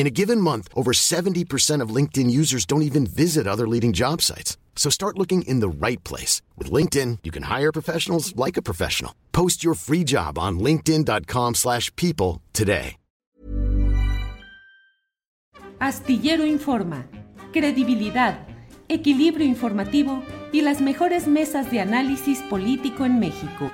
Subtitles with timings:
[0.00, 4.22] In a given month, over 70% of LinkedIn users don't even visit other leading job
[4.22, 4.56] sites.
[4.74, 6.40] So start looking in the right place.
[6.56, 9.12] With LinkedIn, you can hire professionals like a professional.
[9.32, 12.96] Post your free job on linkedin.com slash people today.
[15.80, 17.06] Astillero Informa,
[17.52, 18.46] credibilidad,
[18.88, 23.70] equilibrio informativo y las mejores mesas de análisis político en México.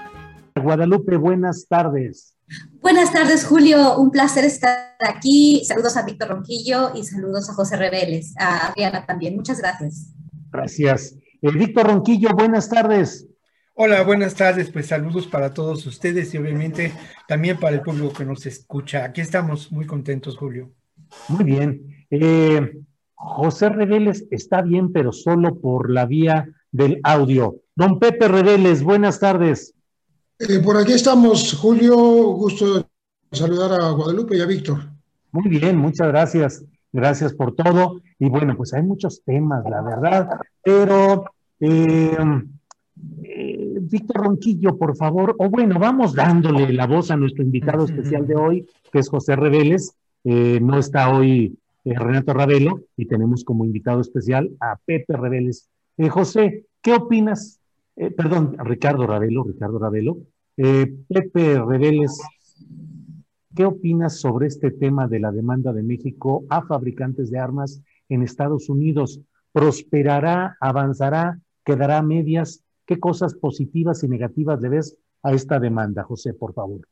[0.56, 2.35] Guadalupe, buenas tardes.
[2.80, 3.98] Buenas tardes, Julio.
[3.98, 5.62] Un placer estar aquí.
[5.64, 9.34] Saludos a Víctor Ronquillo y saludos a José Reveles, a Adriana también.
[9.34, 10.14] Muchas gracias.
[10.50, 11.16] Gracias.
[11.42, 13.26] Eh, Víctor Ronquillo, buenas tardes.
[13.74, 14.70] Hola, buenas tardes.
[14.70, 16.92] Pues saludos para todos ustedes y obviamente
[17.28, 19.04] también para el público que nos escucha.
[19.04, 20.72] Aquí estamos muy contentos, Julio.
[21.28, 22.06] Muy bien.
[22.10, 22.78] Eh,
[23.14, 27.56] José Reveles está bien, pero solo por la vía del audio.
[27.74, 29.74] Don Pepe Reveles, buenas tardes.
[30.38, 31.96] Eh, por aquí estamos, Julio.
[31.96, 32.86] Gusto
[33.32, 34.80] saludar a Guadalupe y a Víctor.
[35.32, 36.64] Muy bien, muchas gracias.
[36.92, 38.02] Gracias por todo.
[38.18, 40.28] Y bueno, pues hay muchos temas, la verdad,
[40.62, 41.24] pero
[41.58, 42.16] eh,
[43.22, 48.26] eh, Víctor Ronquillo, por favor, o bueno, vamos dándole la voz a nuestro invitado especial
[48.26, 49.94] de hoy, que es José Reveles.
[50.24, 55.68] no está hoy Renato Ravelo y tenemos como invitado especial a Pepe Reveles.
[56.10, 57.58] José, ¿qué opinas
[57.96, 60.18] eh, perdón, Ricardo Ravelo, Ricardo Ravelo.
[60.56, 62.20] Eh, Pepe Reveles,
[63.54, 68.22] ¿qué opinas sobre este tema de la demanda de México a fabricantes de armas en
[68.22, 69.20] Estados Unidos?
[69.52, 72.62] ¿Prosperará, avanzará, quedará a medias?
[72.84, 76.86] ¿Qué cosas positivas y negativas le ves a esta demanda, José, por favor?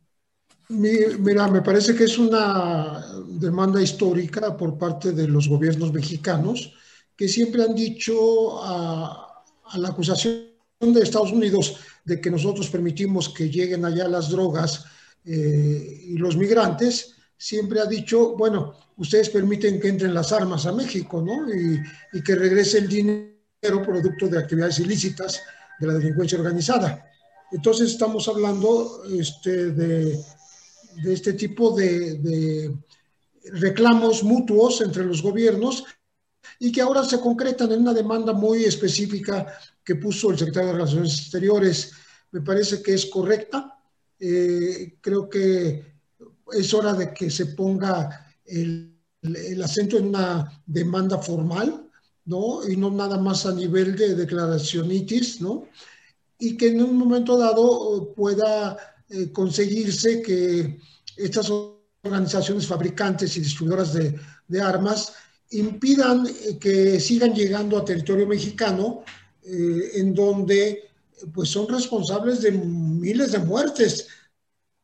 [0.71, 6.73] Mira, me parece que es una demanda histórica por parte de los gobiernos mexicanos
[7.15, 13.29] que siempre han dicho a, a la acusación de Estados Unidos de que nosotros permitimos
[13.29, 14.85] que lleguen allá las drogas
[15.25, 20.73] eh, y los migrantes, siempre ha dicho, bueno, ustedes permiten que entren las armas a
[20.73, 21.47] México, ¿no?
[21.53, 25.41] Y, que regrese el dinero producto de actividades ilícitas
[25.81, 27.11] de la delincuencia organizada.
[27.51, 30.19] Entonces estamos hablando este, de,
[31.03, 32.75] de este tipo de
[33.53, 35.85] reclamos mutuos entre los gobiernos
[36.59, 39.47] y que ahora se concretan en una demanda muy específica
[39.83, 41.93] que puso el secretario de Relaciones Exteriores.
[42.33, 43.79] Me parece que es correcta.
[44.19, 45.95] Eh, creo que
[46.53, 51.89] es hora de que se ponga el, el, acento en una demanda formal,
[52.27, 52.67] ¿no?
[52.69, 55.67] Y no nada más a nivel de declaracionitis, ¿no?
[56.39, 58.77] Y que en un momento dado pueda
[59.09, 60.79] eh, conseguirse que
[61.17, 61.51] estas
[62.03, 65.13] organizaciones fabricantes y distribuidoras de, de armas
[65.55, 69.05] impidan eh, que sigan llegando a territorio mexicano,
[69.45, 70.91] eh, en donde
[71.33, 74.09] pues son responsables de miles de muertes,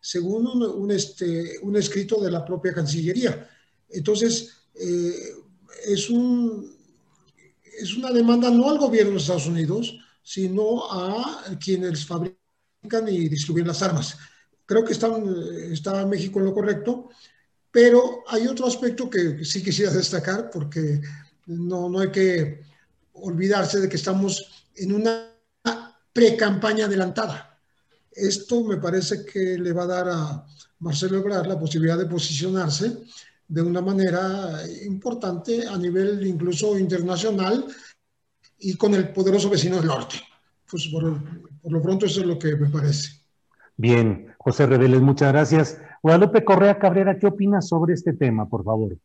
[0.00, 3.48] según un, este, un escrito de la propia Cancillería.
[3.88, 5.12] Entonces, eh,
[5.86, 6.74] es, un,
[7.78, 13.68] es una demanda no al gobierno de Estados Unidos, sino a quienes fabrican y distribuyen
[13.68, 14.16] las armas.
[14.64, 15.22] Creo que están,
[15.70, 17.10] está México en lo correcto
[17.70, 21.00] pero hay otro aspecto que sí quisiera destacar porque
[21.46, 22.62] no, no hay que
[23.12, 25.28] olvidarse de que estamos en una
[26.12, 27.58] pre-campaña adelantada.
[28.10, 30.46] Esto me parece que le va a dar a
[30.80, 32.98] Marcelo Ebrard la posibilidad de posicionarse
[33.46, 37.66] de una manera importante a nivel incluso internacional
[38.58, 40.20] y con el poderoso vecino del norte.
[40.68, 41.20] Pues por,
[41.60, 43.10] por lo pronto eso es lo que me parece.
[43.76, 45.78] Bien, José Reveles, muchas gracias.
[46.02, 48.96] Guadalupe Correa Cabrera, ¿qué opinas sobre este tema, por favor?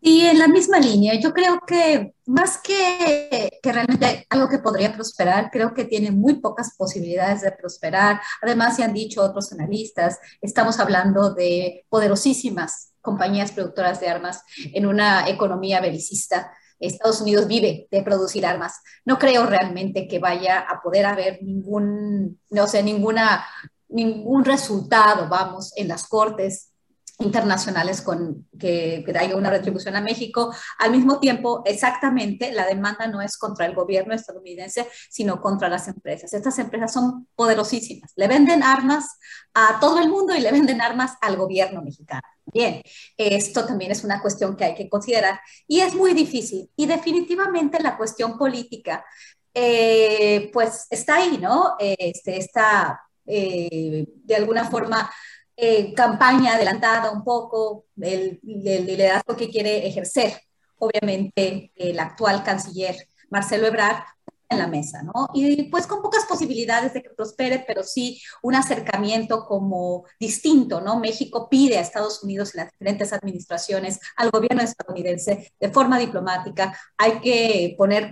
[0.00, 4.92] Y en la misma línea, yo creo que más que, que, realmente algo que podría
[4.92, 8.20] prosperar, creo que tiene muy pocas posibilidades de prosperar.
[8.40, 14.86] Además, se han dicho otros analistas, estamos hablando de poderosísimas compañías productoras de armas en
[14.86, 18.80] una economía belicista Estados Unidos vive de producir armas.
[19.04, 23.44] No creo realmente que vaya a poder haber ningún, no sé, ninguna,
[23.88, 26.72] ningún resultado, vamos, en las cortes
[27.20, 30.54] internacionales con que, que haya una retribución a México.
[30.78, 35.88] Al mismo tiempo, exactamente, la demanda no es contra el gobierno estadounidense, sino contra las
[35.88, 36.32] empresas.
[36.32, 38.12] Estas empresas son poderosísimas.
[38.14, 39.18] Le venden armas
[39.52, 42.22] a todo el mundo y le venden armas al gobierno mexicano.
[42.46, 42.82] Bien,
[43.16, 46.70] esto también es una cuestión que hay que considerar y es muy difícil.
[46.76, 49.04] Y definitivamente la cuestión política,
[49.52, 51.74] eh, pues está ahí, ¿no?
[51.78, 55.10] Este, está eh, de alguna forma
[55.56, 60.32] eh, campaña adelantada un poco del, liderazgo que quiere ejercer,
[60.78, 62.96] obviamente, el actual canciller
[63.30, 64.04] Marcelo Ebrard
[64.48, 65.28] en la mesa, ¿no?
[65.34, 70.98] Y pues con pocas posibilidades de que prospere, pero sí un acercamiento como distinto, ¿no?
[70.98, 76.78] México pide a Estados Unidos y las diferentes administraciones, al gobierno estadounidense, de forma diplomática,
[76.96, 78.10] hay que poner,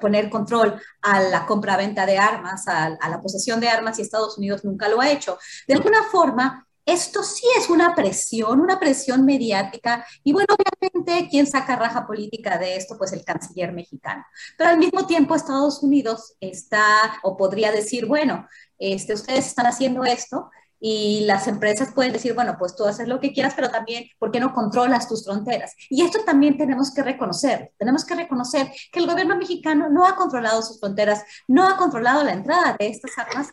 [0.00, 4.38] poner control a la compra-venta de armas, a, a la posesión de armas, y Estados
[4.38, 5.38] Unidos nunca lo ha hecho.
[5.66, 11.46] De alguna forma, esto sí es una presión, una presión mediática, y bueno, obviamente, ¿quién
[11.46, 12.96] saca raja política de esto?
[12.98, 14.24] Pues el canciller mexicano.
[14.56, 18.48] Pero al mismo tiempo, Estados Unidos está, o podría decir, bueno,
[18.78, 20.50] este, ustedes están haciendo esto,
[20.84, 24.32] y las empresas pueden decir, bueno, pues tú haces lo que quieras, pero también, ¿por
[24.32, 25.76] qué no controlas tus fronteras?
[25.88, 30.16] Y esto también tenemos que reconocer, tenemos que reconocer que el gobierno mexicano no ha
[30.16, 33.52] controlado sus fronteras, no ha controlado la entrada de estas armas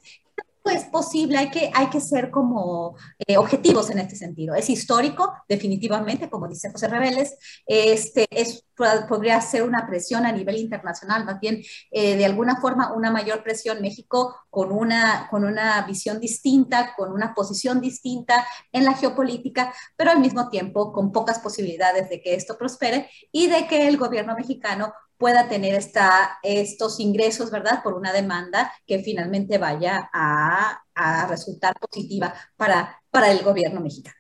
[0.66, 2.96] es posible, hay que, hay que ser como
[3.28, 4.56] eh, objetivos en este sentido.
[4.56, 8.66] Es histórico, definitivamente, como dice José Reveles, este, es,
[9.08, 11.62] podría ser una presión a nivel internacional, más bien
[11.92, 17.12] eh, de alguna forma una mayor presión México con una, con una visión distinta, con
[17.12, 22.36] una posición distinta en la geopolítica, pero al mismo tiempo con pocas posibilidades de que
[22.36, 27.84] esto prospere y de que el gobierno mexicano pueda tener esta, estos ingresos, ¿verdad?
[27.84, 34.16] Por una demanda que finalmente vaya a, a resultar positiva para, para el gobierno mexicano.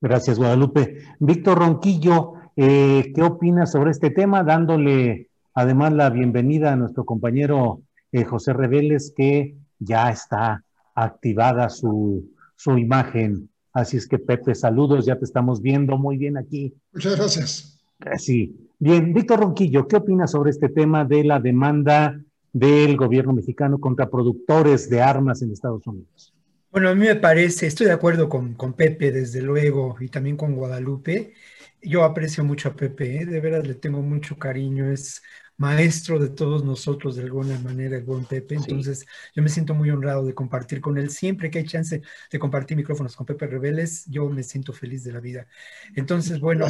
[0.00, 0.98] Gracias, Guadalupe.
[1.18, 4.44] Víctor Ronquillo, eh, ¿qué opinas sobre este tema?
[4.44, 7.80] Dándole además la bienvenida a nuestro compañero
[8.12, 10.62] eh, José Reveles, que ya está
[10.94, 13.48] activada su, su imagen.
[13.72, 16.74] Así es que, Pepe, saludos, ya te estamos viendo muy bien aquí.
[16.92, 17.80] Muchas gracias.
[18.18, 22.20] Sí, Bien, Víctor Ronquillo, ¿qué opinas sobre este tema de la demanda
[22.52, 26.34] del gobierno mexicano contra productores de armas en Estados Unidos?
[26.70, 30.36] Bueno, a mí me parece, estoy de acuerdo con, con Pepe, desde luego, y también
[30.36, 31.32] con Guadalupe.
[31.80, 33.24] Yo aprecio mucho a Pepe, ¿eh?
[33.24, 35.22] de veras le tengo mucho cariño, es
[35.56, 38.56] maestro de todos nosotros de alguna manera, el buen Pepe.
[38.56, 41.08] Entonces, yo me siento muy honrado de compartir con él.
[41.08, 45.12] Siempre que hay chance de compartir micrófonos con Pepe Reveles, yo me siento feliz de
[45.12, 45.46] la vida.
[45.94, 46.66] Entonces, bueno,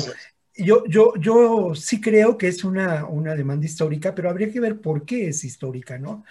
[0.57, 4.81] yo, yo, yo sí creo que es una, una demanda histórica, pero habría que ver
[4.81, 6.25] por qué es histórica, ¿no?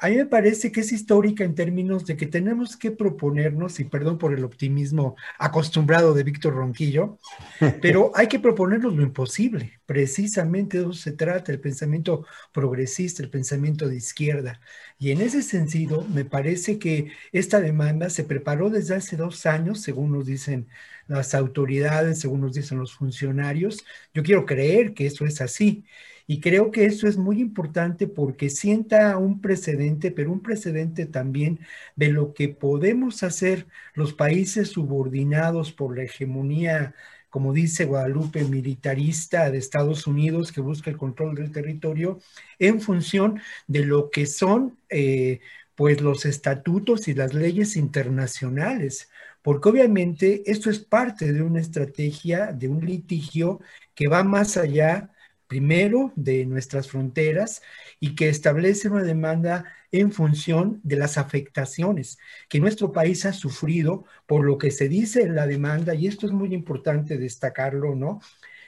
[0.00, 3.84] A mí me parece que es histórica en términos de que tenemos que proponernos, y
[3.84, 7.18] perdón por el optimismo acostumbrado de Víctor Ronquillo,
[7.80, 9.80] pero hay que proponernos lo imposible.
[9.86, 14.60] Precisamente de eso se trata, el pensamiento progresista, el pensamiento de izquierda.
[14.98, 19.80] Y en ese sentido, me parece que esta demanda se preparó desde hace dos años,
[19.82, 20.68] según nos dicen
[21.08, 23.84] las autoridades, según nos dicen los funcionarios.
[24.14, 25.84] Yo quiero creer que eso es así.
[26.26, 31.60] Y creo que eso es muy importante porque sienta un precedente, pero un precedente también
[31.96, 36.94] de lo que podemos hacer los países subordinados por la hegemonía,
[37.34, 42.20] como dice Guadalupe, militarista de Estados Unidos que busca el control del territorio
[42.60, 45.40] en función de lo que son eh,
[45.74, 49.10] pues los estatutos y las leyes internacionales.
[49.42, 53.60] Porque obviamente esto es parte de una estrategia, de un litigio
[53.96, 55.10] que va más allá,
[55.46, 57.62] primero, de nuestras fronteras
[58.00, 64.04] y que establece una demanda en función de las afectaciones que nuestro país ha sufrido
[64.26, 68.20] por lo que se dice en la demanda, y esto es muy importante destacarlo, ¿no?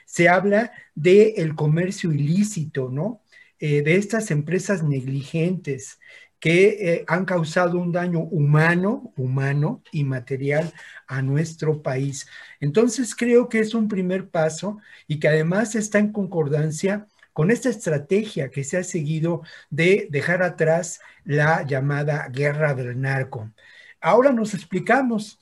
[0.05, 3.21] Se habla del el comercio ilícito, ¿no?
[3.59, 5.99] Eh, de estas empresas negligentes,
[6.39, 10.71] que eh, han causado un daño humano, humano y material
[11.07, 12.27] a nuestro país.
[12.59, 17.69] Entonces creo que es un primer paso y que además está en concordancia con esta
[17.69, 23.51] estrategia que se ha seguido de dejar atrás la llamada guerra del narco.
[24.01, 25.39] Ahora nos explicamos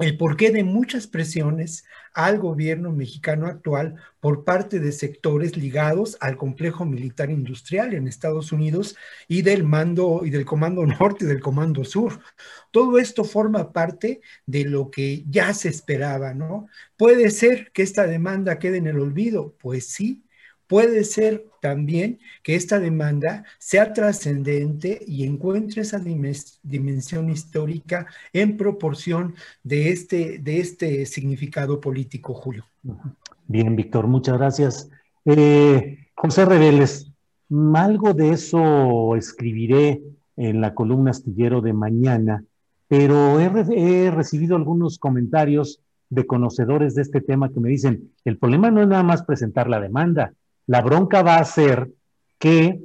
[0.00, 6.36] el porqué de muchas presiones al gobierno mexicano actual por parte de sectores ligados al
[6.36, 8.96] complejo militar industrial en Estados Unidos
[9.28, 12.20] y del mando y del Comando Norte y del Comando Sur.
[12.70, 16.66] Todo esto forma parte de lo que ya se esperaba, ¿no?
[16.96, 20.24] Puede ser que esta demanda quede en el olvido, pues sí,
[20.70, 29.34] puede ser también que esta demanda sea trascendente y encuentre esa dimensión histórica en proporción
[29.64, 32.64] de este, de este significado político, Julio.
[33.48, 34.88] Bien, Víctor, muchas gracias.
[35.24, 37.10] Eh, José Reveles,
[37.74, 40.00] algo de eso escribiré
[40.36, 42.44] en la columna astillero de mañana,
[42.86, 48.70] pero he, recibido algunos comentarios de conocedores de este tema que me dicen, el problema
[48.70, 50.32] no es nada más presentar la demanda,
[50.70, 51.90] la bronca va a ser
[52.38, 52.80] que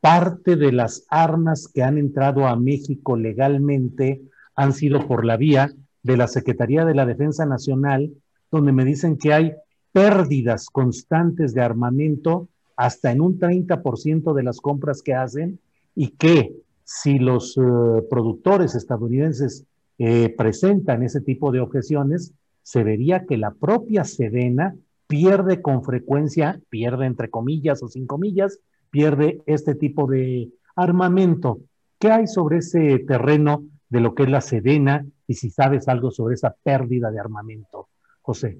[0.00, 4.22] parte de las armas que han entrado a México legalmente
[4.54, 5.70] han sido por la vía
[6.02, 8.10] de la Secretaría de la Defensa Nacional,
[8.50, 9.52] donde me dicen que hay
[9.92, 15.58] pérdidas constantes de armamento hasta en un 30% de las compras que hacen
[15.94, 17.60] y que si los eh,
[18.08, 19.66] productores estadounidenses
[19.98, 24.74] eh, presentan ese tipo de objeciones, se vería que la propia Sedena
[25.12, 31.60] pierde con frecuencia, pierde entre comillas o sin comillas, pierde este tipo de armamento.
[31.98, 36.10] ¿Qué hay sobre ese terreno de lo que es la Sedena y si sabes algo
[36.10, 37.90] sobre esa pérdida de armamento,
[38.22, 38.58] José?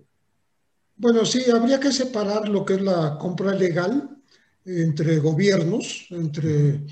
[0.94, 4.10] Bueno, sí, habría que separar lo que es la compra legal
[4.66, 6.84] entre gobiernos, entre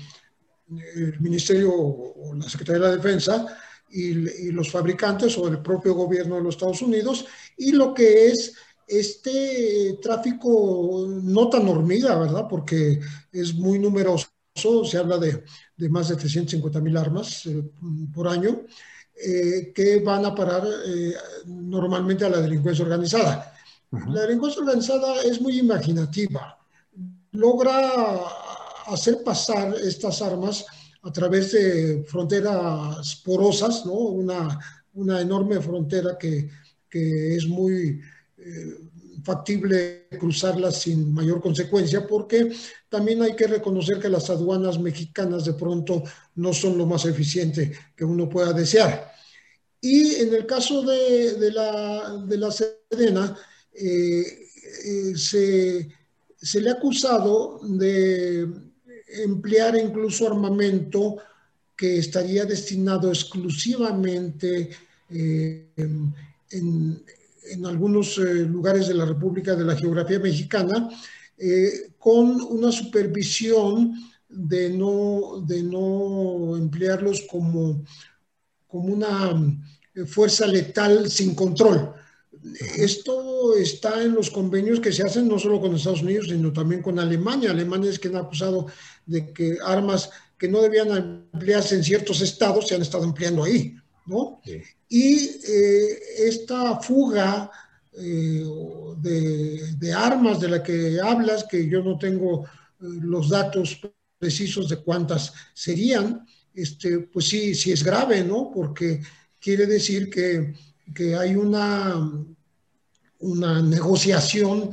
[0.95, 3.45] el Ministerio o la Secretaría de la Defensa
[3.91, 7.27] y, los fabricantes o el propio gobierno de los Estados Unidos,
[7.57, 8.55] y lo que es
[8.91, 12.45] este tráfico no tan hormiga, ¿verdad?
[12.49, 12.99] Porque
[13.31, 14.27] es muy numeroso,
[14.83, 15.43] se habla de,
[15.77, 17.63] de más de 350 mil armas eh,
[18.13, 18.63] por año,
[19.15, 21.13] eh, que van a parar eh,
[21.45, 23.53] normalmente a la delincuencia organizada.
[24.07, 26.57] La delincuencia organizada es muy imaginativa,
[27.31, 27.91] logra
[28.87, 30.65] hacer pasar estas armas
[31.03, 33.93] a través de fronteras porosas, ¿no?
[33.93, 34.59] una,
[34.93, 36.49] una enorme frontera que,
[36.89, 38.01] que es muy
[38.43, 38.75] eh,
[39.23, 42.51] factible cruzarla sin mayor consecuencia, porque
[42.89, 46.01] también hay que reconocer que las aduanas mexicanas de pronto
[46.35, 49.11] no son lo más eficiente que uno pueda desear.
[49.79, 53.37] Y en el caso de, la, de Sedena,
[53.73, 54.23] eh,
[54.85, 58.47] eh, se, le ha acusado de
[59.23, 61.17] emplear incluso armamento
[61.75, 64.71] que estaría destinado exclusivamente
[65.09, 66.15] en,
[67.65, 70.89] algunos eh, lugares de la República de la Geografía Mexicana,
[71.37, 73.93] eh, con una supervisión
[74.29, 77.83] de no, de no emplearlos como,
[78.67, 79.57] como una
[80.05, 81.93] fuerza letal sin control.
[82.75, 86.81] Esto está en los convenios que se hacen no solo con Estados Unidos, sino también
[86.81, 87.51] con Alemania.
[87.51, 88.67] Alemania es quien ha acusado
[89.05, 93.75] de que armas que no debían emplearse en ciertos estados se han estado empleando ahí,
[94.07, 94.41] ¿no?
[94.93, 97.49] Y eh, esta fuga
[97.93, 98.45] eh,
[98.97, 102.47] de, armas de la que hablas, que yo no tengo eh,
[102.79, 103.79] los datos
[104.17, 108.51] precisos de cuántas serían, este, pues sí, sí es grave, ¿no?
[108.53, 109.01] Porque
[109.39, 110.55] quiere decir que,
[110.93, 111.95] que hay una,
[113.19, 114.71] una negociación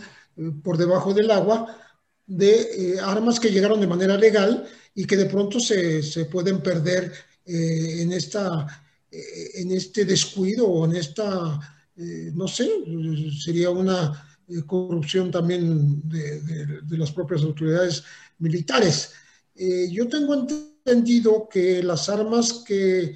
[0.65, 1.79] por debajo del agua
[2.27, 7.13] de armas que llegaron de manera legal y que de pronto se, se pueden perder
[7.45, 8.67] en, esta,
[9.11, 11.59] en este descuido o en esta,
[12.35, 12.69] no sé,
[13.43, 16.41] sería una corrupción también de,
[16.83, 18.03] de, las propias autoridades
[18.38, 19.12] militares.
[19.91, 23.15] yo tengo entendido que las armas que,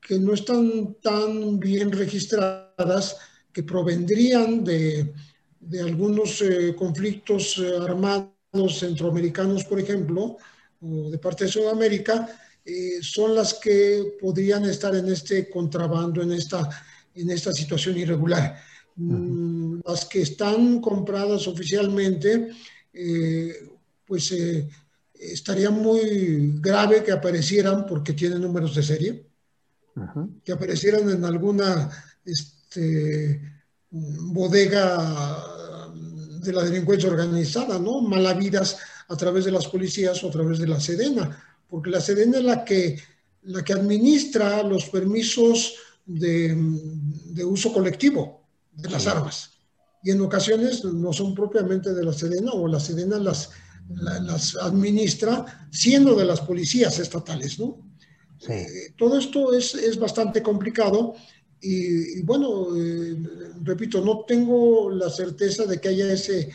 [0.00, 3.16] que no están tan bien registradas,
[3.52, 5.14] que provendrían de,
[5.60, 6.42] de algunos
[6.76, 8.34] conflictos armados,
[8.78, 10.36] centroamericanos, por ejemplo,
[10.80, 12.28] o de parte de Sudamérica,
[12.64, 16.68] eh, son las que podrían estar en este contrabando, en esta,
[17.14, 18.58] en esta situación irregular.
[18.96, 22.48] Mm, las que están compradas oficialmente,
[22.92, 23.68] eh,
[24.06, 24.66] pues eh,
[25.12, 29.26] estaría muy grave que aparecieran porque tienen números de serie,
[30.42, 31.88] que aparecieran en alguna
[32.24, 33.40] este,
[33.90, 35.40] bodega
[36.40, 38.00] de la delincuencia organizada, ¿no?
[38.00, 38.76] Malavidas
[39.08, 42.44] a través de las policías o a través de la Sedena, porque la Sedena es
[42.44, 43.00] la que,
[43.42, 45.74] la que administra los permisos
[46.06, 46.54] de,
[47.26, 49.50] de uso colectivo de las armas.
[50.04, 53.50] Y en ocasiones no son propiamente de la Sedena o la Sedena las,
[53.88, 57.84] las administra siendo de las policías estatales, ¿no?
[58.48, 61.16] Eh, todo esto es, es bastante complicado
[61.60, 63.16] y, bueno, eh,
[63.62, 66.50] repito, no tengo la certeza de que haya ese, eh,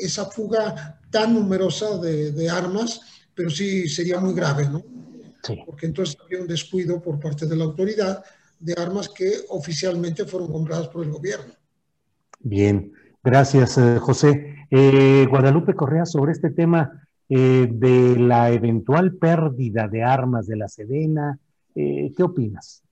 [0.00, 3.00] esa fuga tan numerosa de, armas,
[3.36, 4.82] pero sí sería muy grave, ¿no?
[5.64, 8.24] Porque entonces habría un descuido por parte de la autoridad
[8.58, 11.52] de armas que oficialmente fueron compradas por el gobierno.
[12.40, 12.92] Bien.
[13.22, 14.54] Gracias, eh, José.
[14.70, 20.68] Eh, Guadalupe Correa, sobre este tema eh, de la eventual pérdida de armas de la
[20.68, 21.38] Sedena,
[21.74, 22.82] ¿qué opinas?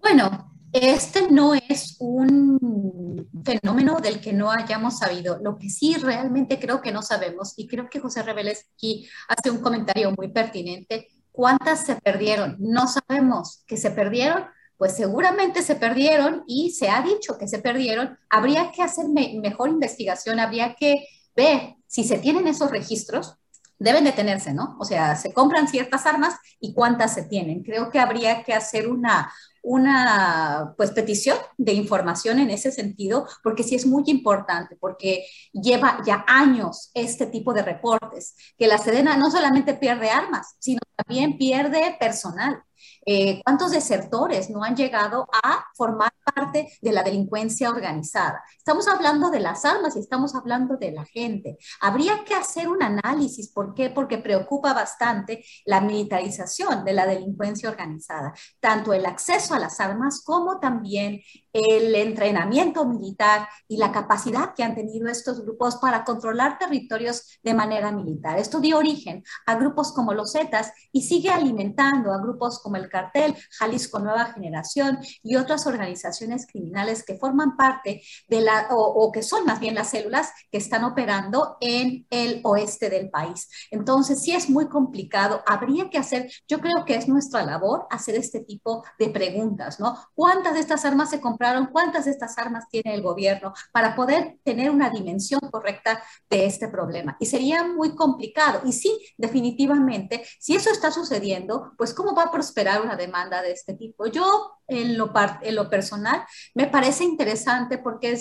[0.00, 5.38] Bueno, este no es un fenómeno del que no hayamos sabido.
[5.42, 9.50] Lo que sí realmente creo que no sabemos, y creo que José Reveles aquí hace
[9.50, 12.56] un comentario muy pertinente, ¿cuántas se perdieron?
[12.58, 14.44] No sabemos que se perdieron,
[14.76, 18.18] pues seguramente se perdieron y se ha dicho que se perdieron.
[18.30, 23.36] Habría que hacer mejor investigación, habría que ver si se tienen esos registros,
[23.78, 24.76] deben de tenerse, ¿no?
[24.80, 27.62] O sea, se compran ciertas armas y cuántas se tienen.
[27.62, 29.30] Creo que habría que hacer una,
[29.62, 36.02] una pues petición de información en ese sentido, porque sí es muy importante, porque lleva
[36.04, 41.38] ya años este tipo de reportes, que la Sedena no solamente pierde armas, sino también
[41.38, 42.62] pierde personal.
[43.04, 48.42] Eh, ¿Cuántos desertores no han llegado a formar parte de la delincuencia organizada?
[48.56, 51.58] Estamos hablando de las armas y estamos hablando de la gente.
[51.80, 53.48] Habría que hacer un análisis.
[53.48, 53.90] ¿Por qué?
[53.90, 60.22] Porque preocupa bastante la militarización de la delincuencia organizada, tanto el acceso a las armas
[60.24, 61.20] como también
[61.52, 67.54] el entrenamiento militar y la capacidad que han tenido estos grupos para controlar territorios de
[67.54, 68.38] manera militar.
[68.38, 72.88] Esto dio origen a grupos como los Zetas y sigue alimentando a grupos como el
[72.92, 79.22] cartel Jalisco Nueva Generación y otras organizaciones criminales que forman parte de la, o, que
[79.22, 83.48] son más bien las células que están operando en el oeste del país.
[83.70, 85.42] Entonces, sí es muy complicado.
[85.46, 89.98] Habría que hacer, yo creo que es nuestra labor hacer este tipo de preguntas, ¿no?
[90.14, 91.72] ¿Cuántas de estas armas se compraron?
[91.72, 96.68] cuántas de estas armas tiene el gobierno para poder tener una dimensión correcta de este
[96.68, 97.16] problema.
[97.18, 98.60] Y sería muy complicado.
[98.64, 103.52] Y sí, definitivamente, si eso está sucediendo, pues ¿cómo va a prosperar una demanda de
[103.52, 104.06] este tipo?
[104.06, 105.12] Yo, en lo,
[105.42, 106.24] en lo personal,
[106.54, 108.12] me parece interesante porque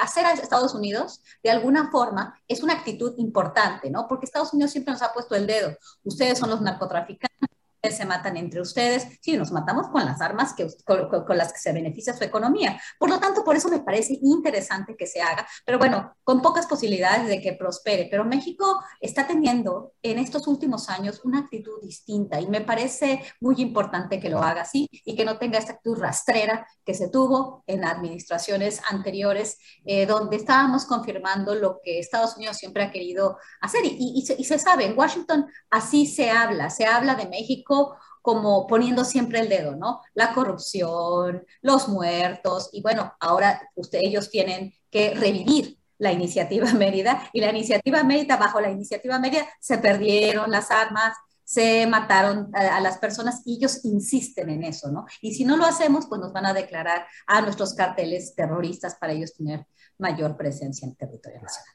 [0.00, 4.06] hacer a Estados Unidos, de alguna forma, es una actitud importante, ¿no?
[4.08, 5.76] Porque Estados Unidos siempre nos ha puesto el dedo.
[6.02, 7.53] Ustedes son los narcotraficantes
[7.90, 11.72] se matan entre ustedes, sí, nos matamos con las armas que, con, las que se
[11.72, 12.80] beneficia su economía.
[12.98, 16.66] Por lo tanto, por eso me parece interesante que se haga, pero bueno, con pocas
[16.66, 18.08] posibilidades de que prospere.
[18.10, 23.56] Pero México está teniendo en estos últimos años una actitud distinta y me parece muy
[23.58, 27.64] importante que lo haga así y que no tenga esta actitud rastrera que se tuvo
[27.66, 33.82] en administraciones anteriores, eh, donde estábamos confirmando lo que Estados Unidos siempre ha querido hacer.
[33.84, 37.73] y se sabe, en Washington así se habla, se habla de México
[38.22, 40.00] como poniendo siempre el dedo, ¿no?
[40.14, 47.28] La corrupción, los muertos, y bueno, ahora usted, ellos tienen que revivir la iniciativa Mérida,
[47.32, 52.80] y la iniciativa Mérida, bajo la iniciativa Mérida, se perdieron las armas, se mataron a,
[52.80, 55.04] las personas y ellos insisten en eso, ¿no?
[55.20, 59.12] Y si no lo hacemos, pues nos van a declarar a nuestros carteles terroristas para
[59.12, 59.66] ellos tener
[59.98, 61.74] mayor presencia en el territorio nacional.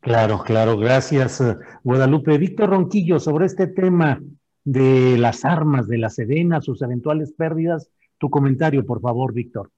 [0.00, 2.38] Claro, claro, gracias, eh, Guadalupe.
[2.38, 4.20] Víctor Ronquillo, sobre este tema,
[4.64, 7.90] de las armas de la Sedena, sus eventuales pérdidas.
[8.18, 9.70] Tu comentario, por favor, Víctor.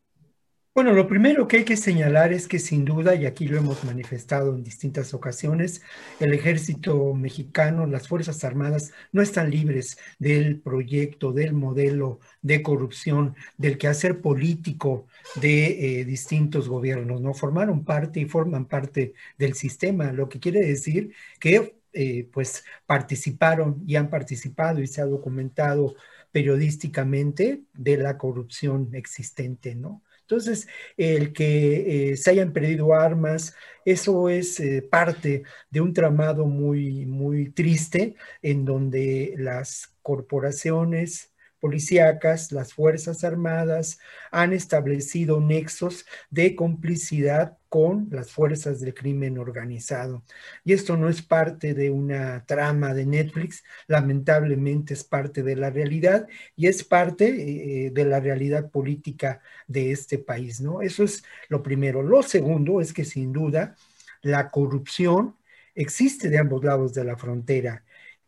[0.75, 3.85] Bueno, lo primero que hay que señalar es que sin duda, y aquí lo hemos
[3.85, 5.83] manifestado en distintas ocasiones,
[6.19, 13.37] el ejército mexicano, las Fuerzas Armadas no están libres del proyecto, del modelo de corrupción,
[13.57, 15.07] del quehacer político
[15.41, 17.35] de eh, distintos gobiernos, ¿no?
[17.35, 23.83] Formaron parte y forman parte del sistema, lo que quiere decir que eh, pues participaron
[23.87, 25.95] y han participado y se ha documentado
[26.33, 30.03] periodísticamente de la corrupción existente, ¿no?
[30.23, 33.55] Entonces, el que eh, se hayan perdido armas,
[33.85, 41.34] eso es eh, parte de un tramado muy, muy triste en donde las corporaciones
[41.65, 43.99] policíacas, las Fuerzas Armadas
[44.31, 50.25] han establecido nexos de complicidad con las fuerzas del crimen organizado.
[50.63, 55.71] Y esto no es parte de una trama de Netflix, lamentablemente es parte de la
[55.71, 60.83] realidad y es parte eh, de la realidad política de este país, ¿no?
[60.83, 62.03] Eso es lo primero.
[62.03, 63.75] Lo segundo es que sin duda
[64.21, 65.35] la corrupción
[65.75, 67.85] existe de ambos lados de la frontera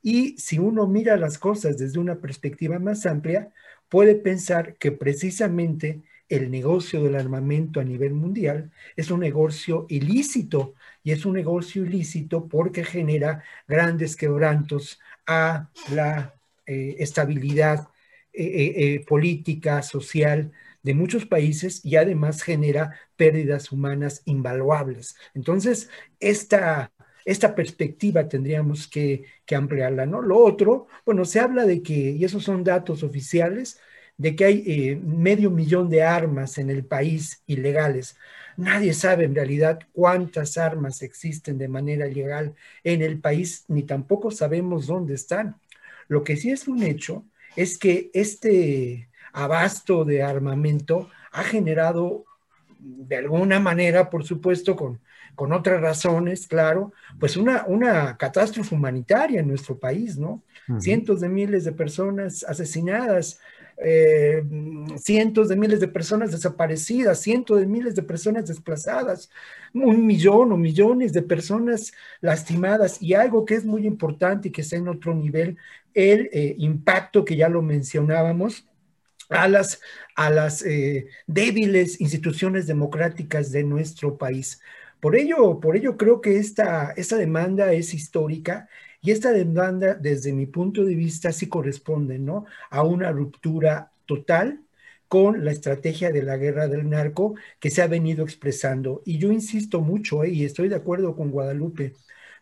[0.07, 3.51] y si uno mira las cosas desde una perspectiva más amplia,
[3.89, 10.75] puede pensar que precisamente el negocio del armamento a nivel mundial es un negocio ilícito
[11.03, 17.89] y es un negocio ilícito porque genera grandes quebrantos a la eh, estabilidad
[18.33, 20.53] eh, eh, política, social
[20.85, 25.17] de muchos países y además genera pérdidas humanas invaluables.
[25.35, 25.91] Entonces,
[26.21, 26.93] esta
[27.27, 30.23] esta perspectiva tendríamos que, ampliarla, ¿no?
[30.23, 33.81] Lo otro, bueno, se habla de que, y esos son datos oficiales,
[34.17, 38.17] de que hay eh, medio millón de armas en el país ilegales.
[38.57, 44.31] Nadie sabe en realidad cuántas armas existen de manera ilegal en el país, ni tampoco
[44.31, 45.57] sabemos dónde están.
[46.09, 47.25] Lo que sí es un hecho
[47.57, 52.25] es que este abasto de armamento ha generado
[52.79, 55.01] de alguna manera, por supuesto, con,
[55.37, 60.43] con otras razones, claro, pues una, una catástrofe humanitaria en nuestro país, ¿no?
[60.81, 63.39] Cientos de miles de personas asesinadas,
[63.77, 64.43] eh,
[64.97, 69.31] cientos de miles de personas desaparecidas, cientos de miles de personas desplazadas,
[69.75, 74.63] un millón o millones de personas lastimadas y algo que es muy importante y que
[74.63, 75.57] está en otro nivel,
[75.95, 78.67] el eh, impacto que ya lo mencionábamos
[79.29, 79.81] a las,
[80.15, 84.61] a las eh, débiles instituciones democráticas de nuestro país.
[85.07, 88.69] Por ello, por ello creo que esta, esta demanda es histórica
[89.01, 92.45] y esta demanda, desde mi punto de vista, sí corresponde ¿no?
[92.71, 94.65] a una ruptura total
[95.07, 99.03] con la estrategia de la guerra del narco que se ha venido expresando.
[99.05, 100.31] Y yo insisto mucho, ¿eh?
[100.31, 101.95] y estoy de acuerdo con Guadalupe,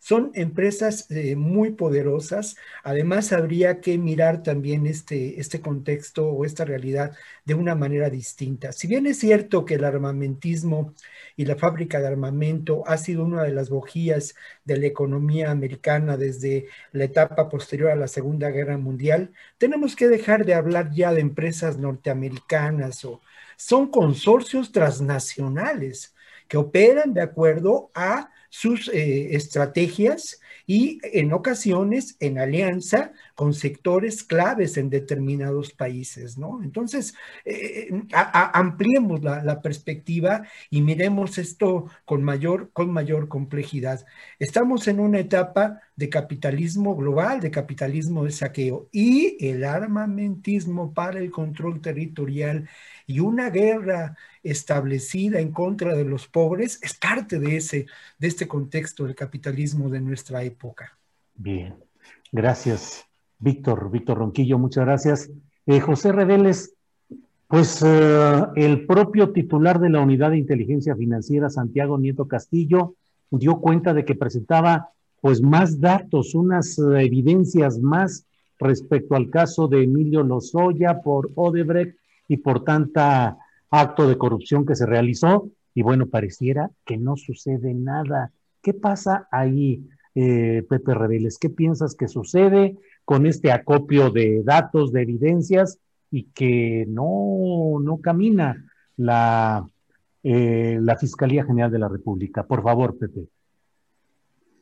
[0.05, 2.57] son empresas eh, muy poderosas.
[2.83, 8.73] Además, habría que mirar también este, este contexto o esta realidad de una manera distinta.
[8.73, 10.93] Si bien es cierto que el armamentismo
[11.37, 14.35] y la fábrica de armamento ha sido una de las bojías
[14.67, 20.09] de la economía americana desde la etapa posterior a la Segunda Guerra Mundial, tenemos que
[20.09, 23.23] dejar de hablar ya de empresas norteamericanas o
[23.57, 26.15] son consorcios transnacionales
[26.47, 34.23] que operan de acuerdo a sus eh, estrategias y en ocasiones en alianza con sectores
[34.23, 36.63] claves en determinados países, ¿no?
[36.63, 44.05] Entonces, eh, ampliemos la, perspectiva y miremos esto con mayor, con mayor complejidad.
[44.39, 51.19] Estamos en una etapa de capitalismo global, de capitalismo de saqueo y el armamentismo para
[51.19, 52.69] el control territorial
[53.07, 57.87] y una guerra establecida en contra de los pobres es parte de, ese,
[58.19, 60.97] de este contexto del capitalismo de nuestra época.
[61.35, 61.77] Bien,
[62.31, 63.07] gracias,
[63.45, 65.31] Víctor, Víctor Ronquillo, muchas gracias.
[65.67, 66.75] Eh, José Reveles,
[67.47, 72.95] pues eh, el propio titular de la Unidad de Inteligencia Financiera, Santiago Nieto Castillo,
[73.31, 74.89] dio cuenta de que presentaba
[75.21, 78.27] pues más datos, unas evidencias más
[78.59, 81.97] respecto al caso de Emilio Lozoya por Odebrecht
[82.29, 83.37] y por tanta
[83.71, 85.49] acto de corrupción que se realizó.
[85.75, 88.33] Y bueno, pareciera que no sucede nada.
[88.63, 91.39] ¿Qué pasa ahí, eh, Pepe Reveles?
[91.39, 95.79] ¿Qué piensas que sucede con este acopio de datos, de evidencias
[96.11, 98.65] y que no, no camina
[98.97, 99.67] la,
[100.23, 102.47] eh, la Fiscalía General de la República?
[102.47, 103.29] Por favor, Pepe.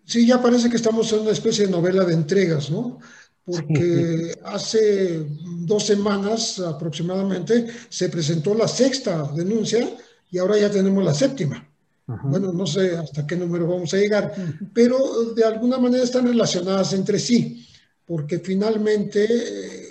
[0.04, 2.98] Sí, ya parece que estamos en una especie de novela de entregas, ¿no?
[3.44, 5.26] porque hace
[5.66, 9.96] dos semanas aproximadamente se presentó la sexta denuncia
[10.30, 11.68] y ahora ya tenemos la séptima.
[12.24, 14.34] Bueno, no sé hasta qué número vamos a llegar,
[14.74, 17.66] pero de alguna manera están relacionadas entre sí,
[18.06, 19.88] porque finalmente eh,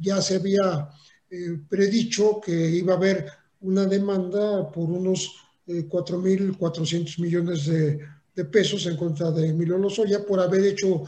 [0.00, 0.88] ya se había
[1.30, 3.26] eh, predicho que iba a haber
[3.60, 10.40] una demanda por unos 4.400 eh, millones de, pesos en contra de Emilio Lozoya por
[10.40, 11.04] haber hecho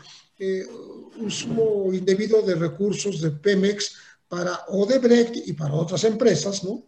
[1.19, 3.97] uso indebido de recursos de Pemex
[4.29, 6.85] para Odebrecht y para otras empresas, ¿no?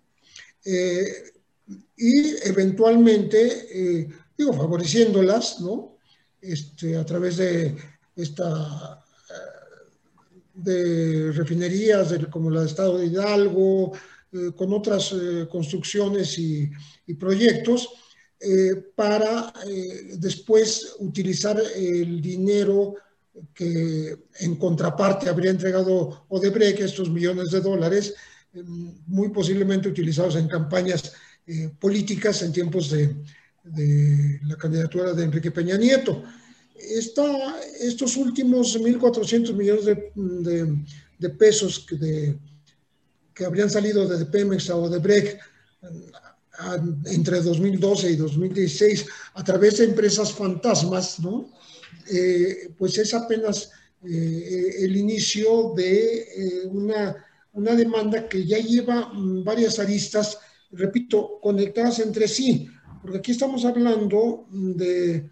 [1.97, 4.07] Y eventualmente,
[4.37, 5.97] digo, favoreciéndolas, ¿no?
[6.41, 7.75] Este, a través de
[8.15, 9.05] esta
[10.59, 13.93] de refinerías como la de Estado de Hidalgo,
[14.57, 15.15] con otras
[15.51, 16.71] construcciones y,
[17.19, 17.89] proyectos,
[18.95, 19.53] para
[20.19, 22.95] después utilizar el dinero
[23.55, 28.15] que en contraparte habría entregado Odebrecht estos millones de dólares,
[28.53, 28.63] eh,
[29.07, 31.13] muy posiblemente utilizados en campañas
[31.47, 33.17] eh, políticas en tiempos de,
[34.45, 36.25] la candidatura de Enrique Peña Nieto.
[36.79, 45.39] Estos últimos 1.400 millones de, pesos que, habrían salido de Pemex a Odebrecht
[47.07, 51.53] entre 2012 y 2016 a través de empresas fantasmas, ¿no?
[52.11, 53.71] Eh, pues es apenas
[54.05, 57.17] eh, el inicio de eh, una,
[57.53, 60.39] una, demanda que ya lleva mm, varias aristas,
[60.71, 62.69] repito, conectadas entre sí,
[63.03, 65.29] porque aquí estamos hablando de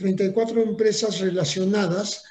[0.00, 2.24] 34 empresas relacionadas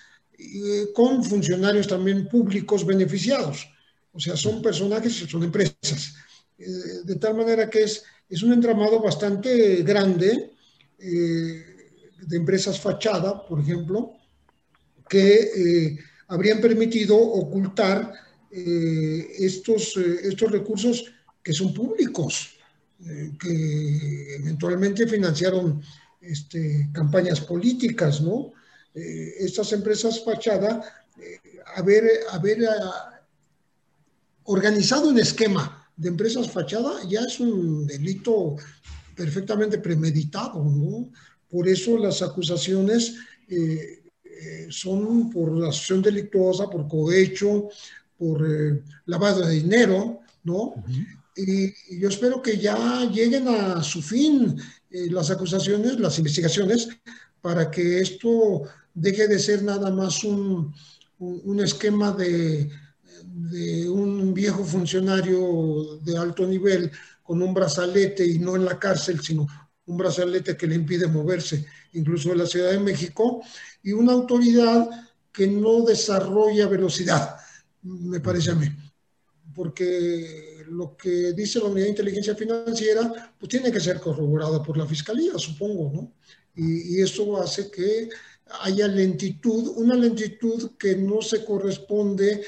[0.96, 3.70] con funcionarios también públicos beneficiados.
[4.12, 6.16] O sea, son personajes, son empresas.
[6.58, 10.52] de tal manera que es, es un entramado bastante grande
[10.98, 14.14] de empresas fachada, por ejemplo,
[15.08, 18.12] que eh, habrían permitido ocultar
[18.52, 21.06] estos, estos recursos
[21.44, 22.58] que son públicos,
[23.40, 25.84] que eventualmente financiaron
[26.22, 28.54] este, campañas políticas, ¿no?
[28.94, 30.82] estas empresas fachada,
[31.76, 32.68] haber, haber
[34.44, 38.56] organizado un esquema de empresas fachada ya es un delito
[39.16, 41.12] perfectamente premeditado, ¿no?
[41.50, 43.16] Por eso las acusaciones
[43.50, 47.68] eh, eh, son por asociación delictuosa, por cohecho,
[48.18, 50.74] por eh, lavado de dinero, ¿no?
[51.36, 54.58] y, yo espero que ya lleguen a su fin
[54.90, 56.90] las acusaciones, las investigaciones,
[57.42, 60.74] para que esto deje de ser nada más un,
[61.20, 62.70] un esquema de
[63.24, 66.92] de un viejo funcionario de alto nivel
[67.24, 69.48] con un brazalete y no en la cárcel, sino
[69.86, 73.42] un brazalete que le impide moverse, incluso en la Ciudad de México,
[73.82, 74.90] y una autoridad
[75.32, 77.36] que no desarrolla velocidad,
[77.82, 78.68] me parece a mí.
[79.54, 84.78] Porque lo que dice la Unidad de Inteligencia Financiera, pues tiene que ser corroborado por
[84.78, 86.14] la Fiscalía, supongo, ¿no?
[86.56, 88.10] Y, y eso hace que
[88.62, 92.42] haya lentitud, una lentitud que no se corresponde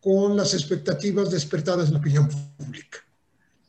[0.00, 2.98] con las expectativas despertadas en la opinión pública.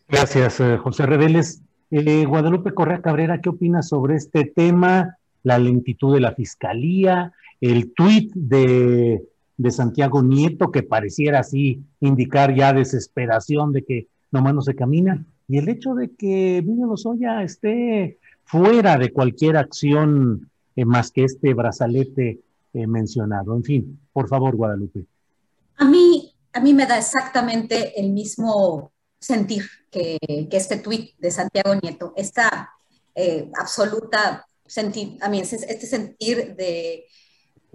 [0.07, 1.61] Gracias, eh, José Reveles.
[1.91, 5.17] Eh, Guadalupe Correa Cabrera, ¿qué opinas sobre este tema?
[5.43, 9.23] La lentitud de la fiscalía, el tuit de,
[9.57, 15.25] de Santiago Nieto, que pareciera así indicar ya desesperación de que nomás no se camina,
[15.47, 21.23] y el hecho de que Emilio Lozoya esté fuera de cualquier acción eh, más que
[21.23, 22.39] este brazalete
[22.73, 23.55] mencionado.
[23.55, 25.05] En fin, por favor, Guadalupe.
[25.77, 30.17] A mí, a mí me da exactamente el mismo sentir que,
[30.51, 32.69] este tuit de Santiago Nieto, esta
[33.13, 37.05] eh, absoluta sentir, a mí este sentir de,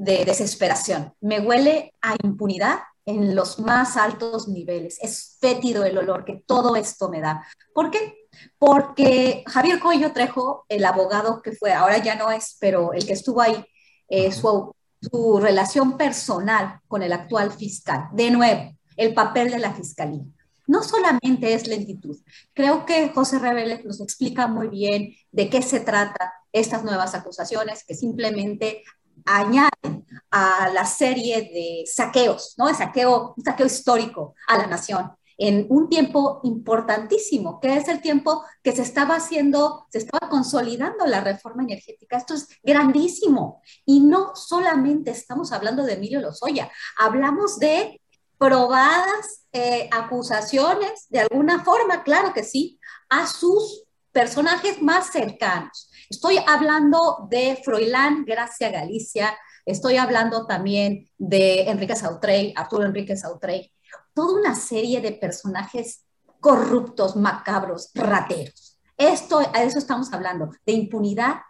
[0.01, 1.13] de desesperación.
[1.21, 4.99] Me huele a impunidad en los más altos niveles.
[5.03, 7.47] Es fétido el olor que todo esto me da.
[7.75, 8.27] ¿Por qué?
[8.59, 13.13] Porque Javier Coello Trejo, el abogado que fue, ahora ya no es, pero el que
[13.13, 13.63] estuvo ahí,
[14.09, 18.09] eh, su, su relación personal con el actual fiscal.
[18.13, 20.25] De nuevo, el papel de la fiscalía.
[20.67, 22.17] No solamente es lentitud.
[22.55, 27.85] Creo que José Reveles nos explica muy bien de qué se trata estas nuevas acusaciones
[27.85, 28.83] que simplemente
[29.25, 32.73] añaden a la serie de saqueos, ¿no?
[32.75, 38.45] saqueo, un saqueo histórico a la nación en un tiempo importantísimo, que es el tiempo
[38.63, 42.19] que se estaba haciendo, se estaba consolidando la reforma energética.
[42.19, 43.63] Esto es grandísimo.
[43.87, 48.03] Y no solamente estamos hablando de Emilio Lozoya, hablamos de
[48.37, 52.79] probadas eh, acusaciones, de alguna forma, claro que sí,
[53.09, 55.91] a sus personajes más cercanos.
[56.09, 63.73] Estoy hablando de Froilán Gracia Galicia, estoy hablando también de Enrique Sautrey, Arturo Enrique Sautrey,
[64.15, 66.05] toda una serie de personajes
[66.41, 68.79] corruptos, macabros, rateros.
[68.97, 71.41] Esto, a eso estamos hablando, de impunidad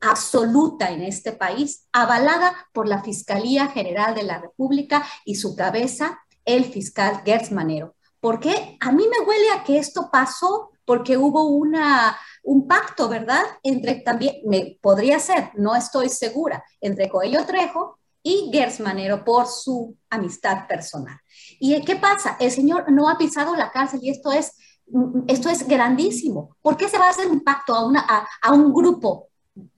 [0.00, 6.20] absoluta en este país, avalada por la Fiscalía General de la República y su cabeza,
[6.44, 7.96] el fiscal Gertz Manero.
[8.20, 13.42] Porque a mí me huele a que esto pasó porque hubo una, un pacto, ¿verdad?
[13.62, 19.46] Entre también, me, podría ser, no estoy segura, entre Coello Trejo y Gertz Manero por
[19.46, 21.18] su amistad personal.
[21.60, 22.36] ¿Y qué pasa?
[22.40, 24.52] El señor no ha pisado la cárcel y esto es,
[25.26, 26.56] esto es grandísimo.
[26.62, 28.06] ¿Por qué se va a hacer un pacto a, una,
[28.40, 29.28] a, un grupo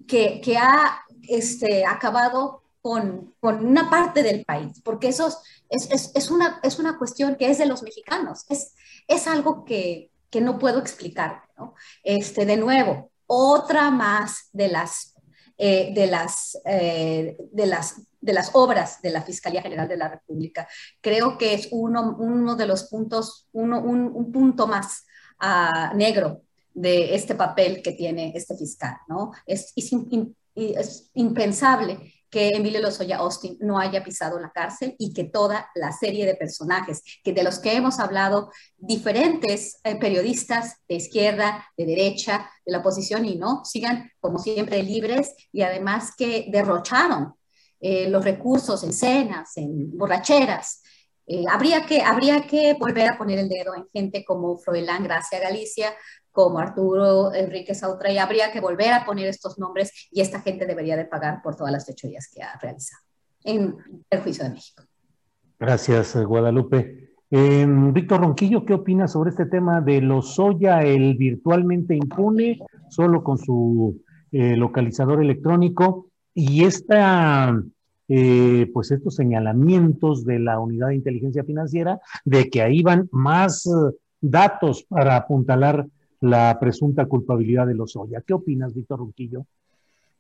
[0.07, 4.81] que, que ha este, acabado con, con, una parte del país?
[4.83, 5.29] Porque eso
[5.71, 8.45] es, es, es, una, es una cuestión que es de los mexicanos.
[8.49, 8.75] Es,
[9.07, 11.43] es algo que, que no puedo explicar.
[12.03, 15.15] Este, de nuevo, otra más de las,
[15.57, 20.09] eh, de, las, eh, de las de las obras de la Fiscalía General de la
[20.09, 20.69] República.
[21.01, 25.05] Creo que es uno, uno de los puntos, uno, un, punto más
[25.41, 26.43] uh, negro
[26.75, 29.33] de este papel que tiene este fiscal, ¿no?
[29.47, 29.93] Es, es
[31.15, 36.27] impensable que Emilio Lozoya Austin no haya pisado la cárcel y que toda la serie
[36.27, 42.51] de personajes que de los que hemos hablado, diferentes eh, periodistas de izquierda, de derecha,
[42.65, 47.35] de la oposición y no, sigan como siempre libres y además que derrocharon
[47.81, 50.83] eh, los recursos en cenas, en borracheras.
[51.31, 55.39] Eh, habría, que, habría que volver a poner el dedo en gente como Froilán Gracia
[55.39, 55.95] Galicia,
[56.39, 60.97] como Arturo Enrique Sautra, habría que volver a poner estos nombres y esta gente debería
[60.97, 63.03] de pagar por todas las fechorías que ha realizado
[63.43, 63.75] en
[64.09, 64.85] el juicio de México.
[65.59, 67.11] Gracias, Guadalupe.
[67.29, 73.37] Em, Víctor Ronquillo, ¿qué opinas sobre este tema de Lozoya, el virtualmente impune, solo con
[73.37, 76.09] su eh, localizador electrónico?
[76.35, 77.61] y esta
[78.07, 83.67] eh, pues estos señalamientos de la unidad de inteligencia financiera de que ahí van más
[83.67, 85.85] eh, datos para apuntalar
[86.21, 88.23] la presunta culpabilidad de los Oya.
[88.27, 89.47] ¿Qué opinas, Víctor Ronquillo?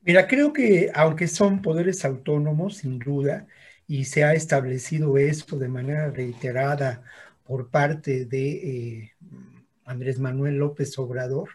[0.03, 3.47] Mira, creo que aunque son poderes autónomos, sin duda,
[3.87, 7.03] y se ha establecido esto de manera reiterada
[7.45, 9.13] por parte de eh,
[9.85, 11.49] Andrés Manuel López Obrador,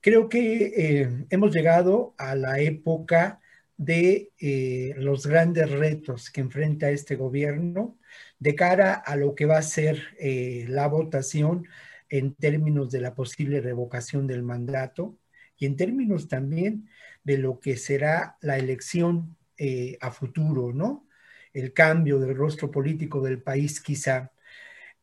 [0.00, 3.40] creo que eh, hemos llegado a la época
[3.76, 7.98] de eh, los grandes retos que enfrenta este gobierno
[8.38, 10.16] de cara a lo que va a ser
[10.68, 11.66] la votación
[12.08, 15.18] en términos de la posible revocación del mandato
[15.56, 16.88] y en términos también
[17.22, 21.06] de lo que será la elección eh, a futuro, ¿no?
[21.52, 24.32] El cambio del rostro político del país quizá.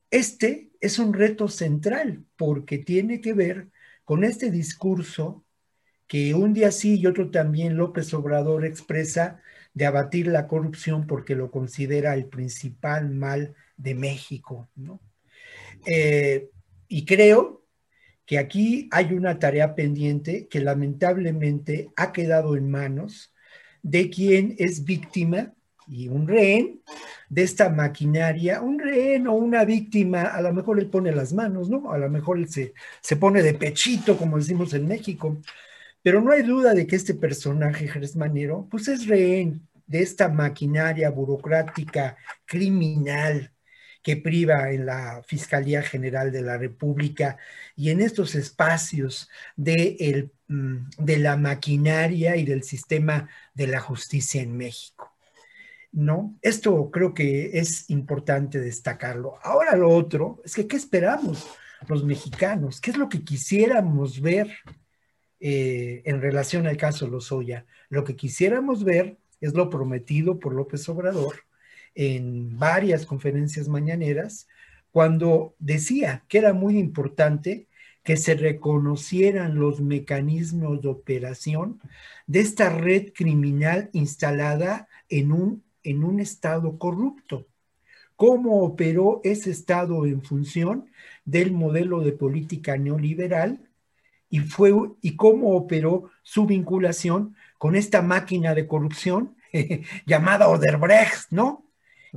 [0.09, 3.69] Este es un reto central porque tiene que ver
[4.03, 5.45] con este discurso
[6.07, 9.41] que un día sí y otro también López Obrador expresa
[9.73, 14.99] de abatir la corrupción porque lo considera el principal mal de México, ¿no?
[15.85, 16.50] Eh,
[16.91, 17.63] y creo
[18.25, 23.33] que aquí hay una tarea pendiente que lamentablemente ha quedado en manos
[23.81, 25.53] de quien es víctima
[25.87, 26.81] y un rehén
[27.29, 31.69] de esta maquinaria, un rehén o una víctima, a lo mejor él pone las manos,
[31.69, 31.93] ¿no?
[31.93, 35.37] A lo mejor él se, se pone de pechito, como decimos en México,
[36.01, 40.27] pero no hay duda de que este personaje, Jerez Manero, pues es rehén de esta
[40.27, 43.49] maquinaria burocrática criminal
[44.01, 47.37] que priva en la Fiscalía General de la República
[47.75, 53.79] y en estos espacios de, el, mm, de la maquinaria y del sistema de la
[53.79, 55.15] justicia en México.
[55.93, 56.37] ¿No?
[56.41, 59.37] Esto creo que es importante destacarlo.
[59.43, 61.45] Ahora lo otro es que, ¿qué esperamos
[61.87, 62.79] los mexicanos?
[62.79, 64.49] ¿Qué es lo que quisiéramos ver
[65.41, 67.65] eh, en relación al caso Lozoya?
[67.89, 71.43] Lo que quisiéramos ver es lo prometido por López Obrador,
[71.95, 74.47] en varias conferencias mañaneras
[74.91, 77.67] cuando decía que era muy importante
[78.03, 81.79] que se reconocieran los mecanismos de operación
[82.27, 87.47] de esta red criminal instalada en un, en un estado corrupto.
[88.15, 90.85] Cómo operó ese estado en función
[91.25, 93.59] del modelo de política neoliberal
[94.29, 99.35] y, fue, y cómo operó su vinculación con esta máquina de corrupción
[100.05, 101.65] llamada Oderbrecht, ¿no?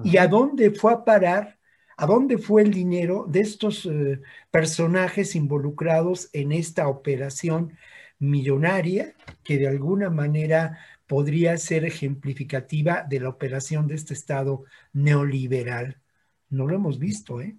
[0.02, 1.58] Y a dónde fue a parar,
[1.96, 7.76] a dónde fue el dinero de estos eh, personajes involucrados en esta operación
[8.18, 16.00] millonaria que de alguna manera podría ser ejemplificativa de la operación de este Estado neoliberal.
[16.48, 17.56] No lo hemos visto, ¿eh?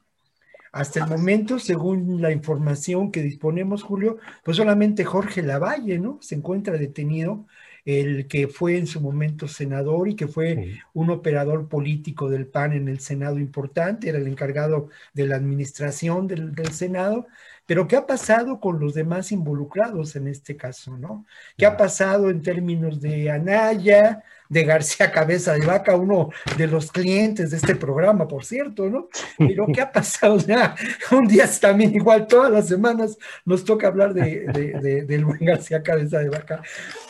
[0.72, 6.18] Hasta el momento, según la información que disponemos, Julio, pues solamente Jorge Lavalle, ¿no?
[6.22, 7.48] Se encuentra detenido
[7.86, 12.74] el que fue en su momento senador y que fue un operador político del PAN
[12.74, 17.28] en el Senado importante, era el encargado de la administración del, del Senado,
[17.66, 21.26] pero ¿qué ha pasado con los demás involucrados en este caso, no?
[21.58, 26.92] ¿Qué ha pasado en términos de Anaya, de García Cabeza de Vaca, uno de los
[26.92, 29.10] clientes de este programa, por cierto, ¿no?
[29.38, 30.38] Pero ¿qué ha pasado?
[30.38, 30.76] Ya,
[31.12, 36.20] un día también igual, todas las semanas nos toca hablar de, del buen García Cabeza
[36.20, 36.62] de Vaca,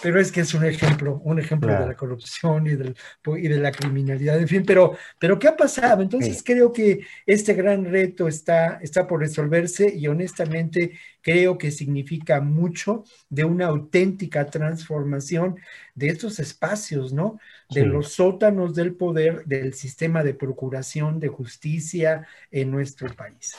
[0.01, 2.95] pero es que es un ejemplo, un ejemplo de la corrupción y, del,
[3.37, 6.01] y de la criminalidad, en fin, pero, pero ¿qué ha pasado?
[6.01, 10.93] Entonces creo que este gran reto está, está por resolverse y honestamente
[11.25, 15.55] creo que significa mucho de una auténtica transformación
[15.95, 17.39] de estos espacios, ¿no?
[17.71, 23.55] De los sótanos del poder del sistema de procuración de justicia en nuestro país.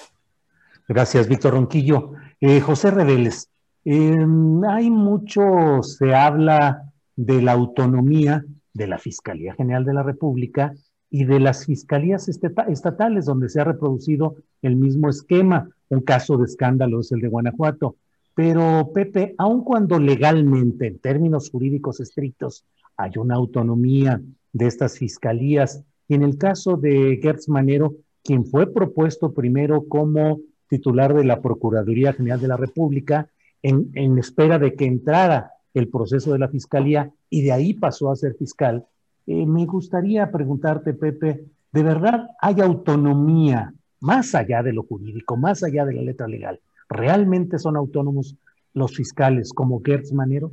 [0.86, 2.12] Gracias, Víctor Ronquillo.
[2.40, 3.50] Eh, José Reveles,
[3.84, 6.84] em, hay mucho, se habla
[7.16, 10.72] de la autonomía de la Fiscalía General de la República
[11.10, 15.68] y de las fiscalías estatales, donde se ha reproducido el mismo esquema.
[15.88, 17.96] Un caso de escándalo es el de Guanajuato.
[18.34, 22.64] Pero, Pepe, aun cuando legalmente, en términos jurídicos estrictos,
[22.96, 24.20] hay una autonomía
[24.52, 30.40] de estas fiscalías, y en el caso de Gertz Manero, quien fue propuesto primero como
[30.68, 33.30] titular de la Procuraduría General de la República,
[33.62, 38.16] en, espera de que entrara el proceso de la fiscalía y de ahí pasó a
[38.16, 38.86] ser fiscal,
[39.26, 45.62] eh, me gustaría preguntarte, Pepe, ¿de verdad hay autonomía más allá de lo jurídico, más
[45.62, 46.60] allá de la letra legal?
[46.88, 48.36] ¿Realmente son autónomos
[48.74, 50.52] los fiscales como Gertz Manero?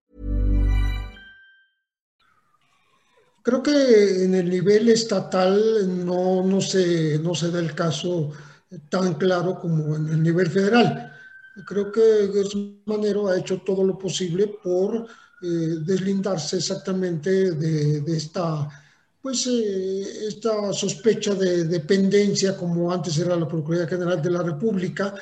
[3.43, 8.31] Creo que en el nivel estatal no, no, se, no se da el caso
[8.89, 11.11] tan claro como en el nivel federal.
[11.65, 15.07] Creo que Gertz Manero ha hecho todo lo posible por
[15.41, 18.69] eh, deslindarse exactamente de, esta,
[19.21, 25.13] pues, eh, esta sospecha de dependencia como antes era la Procuraduría General de la República,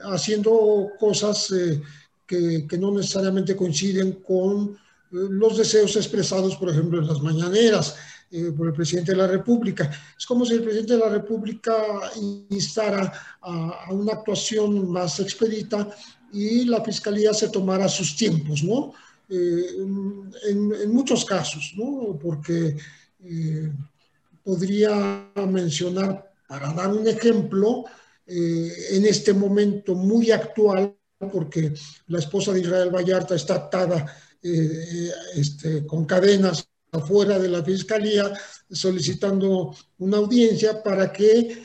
[0.00, 1.82] haciendo cosas eh,
[2.26, 4.78] que, que, no necesariamente coinciden con
[5.10, 7.96] los deseos expresados, por ejemplo, en las mañaneras
[8.30, 9.90] eh, por el presidente de la República.
[10.16, 11.74] Es como si el presidente de la República
[12.50, 15.88] instara a, a, una actuación más expedita
[16.32, 18.92] y la Fiscalía se tomara sus tiempos, ¿no?
[19.30, 22.18] Eh, en, en, muchos casos, ¿no?
[22.18, 22.76] Porque
[23.24, 23.72] eh,
[24.42, 27.84] podría mencionar, para dar un ejemplo,
[28.26, 30.96] eh, en este momento muy actual,
[31.30, 31.74] porque
[32.06, 34.06] la esposa de Israel Vallarta está atada
[34.42, 38.32] eh, este, con cadenas afuera de la fiscalía
[38.70, 41.56] solicitando una audiencia para que eh,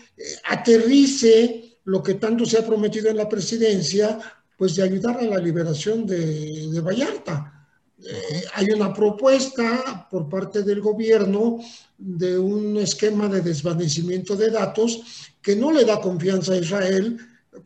[0.49, 4.19] aterrice lo que tanto se ha prometido en la presidencia,
[4.57, 7.67] pues de ayudar a la liberación de, de Vallarta.
[8.05, 11.59] Eh, hay una propuesta por parte del gobierno
[11.97, 17.17] de un esquema de desvanecimiento de datos que no le da confianza a Israel,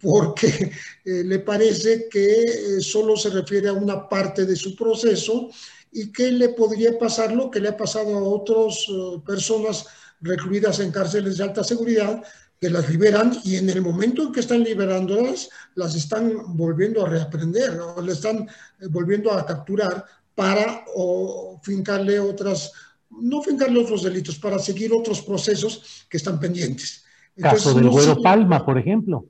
[0.01, 0.71] porque
[1.05, 5.49] eh, le parece que eh, solo se refiere a una parte de su proceso
[5.91, 9.85] y que le podría pasar lo que le ha pasado a otras uh, personas
[10.21, 12.23] recluidas en cárceles de alta seguridad,
[12.59, 17.09] que las liberan y en el momento en que están liberándolas, las están volviendo a
[17.09, 18.47] reaprender o le están
[18.79, 22.71] eh, volviendo a capturar para o fincarle otras,
[23.09, 27.05] no fincarle otros delitos, para seguir otros procesos que están pendientes.
[27.35, 29.25] Entonces, Caso del no Güero Palma, por ejemplo.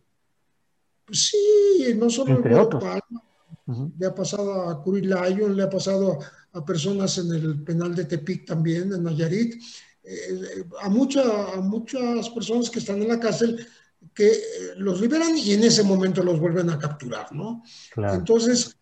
[1.11, 2.83] Sí, no solo Entre el otros.
[2.83, 3.23] Palma,
[3.67, 3.91] uh -huh.
[3.97, 6.19] le ha pasado a Curi Lion, le ha pasado
[6.53, 9.61] a personas en el penal de Tepic también, en Nayarit,
[10.03, 11.21] eh, a, mucha,
[11.53, 13.65] a muchas personas que están en la cárcel
[14.13, 14.39] que eh,
[14.77, 17.63] los liberan y en ese momento los vuelven a capturar, ¿no?
[17.93, 18.15] Claro.
[18.15, 18.77] Entonces,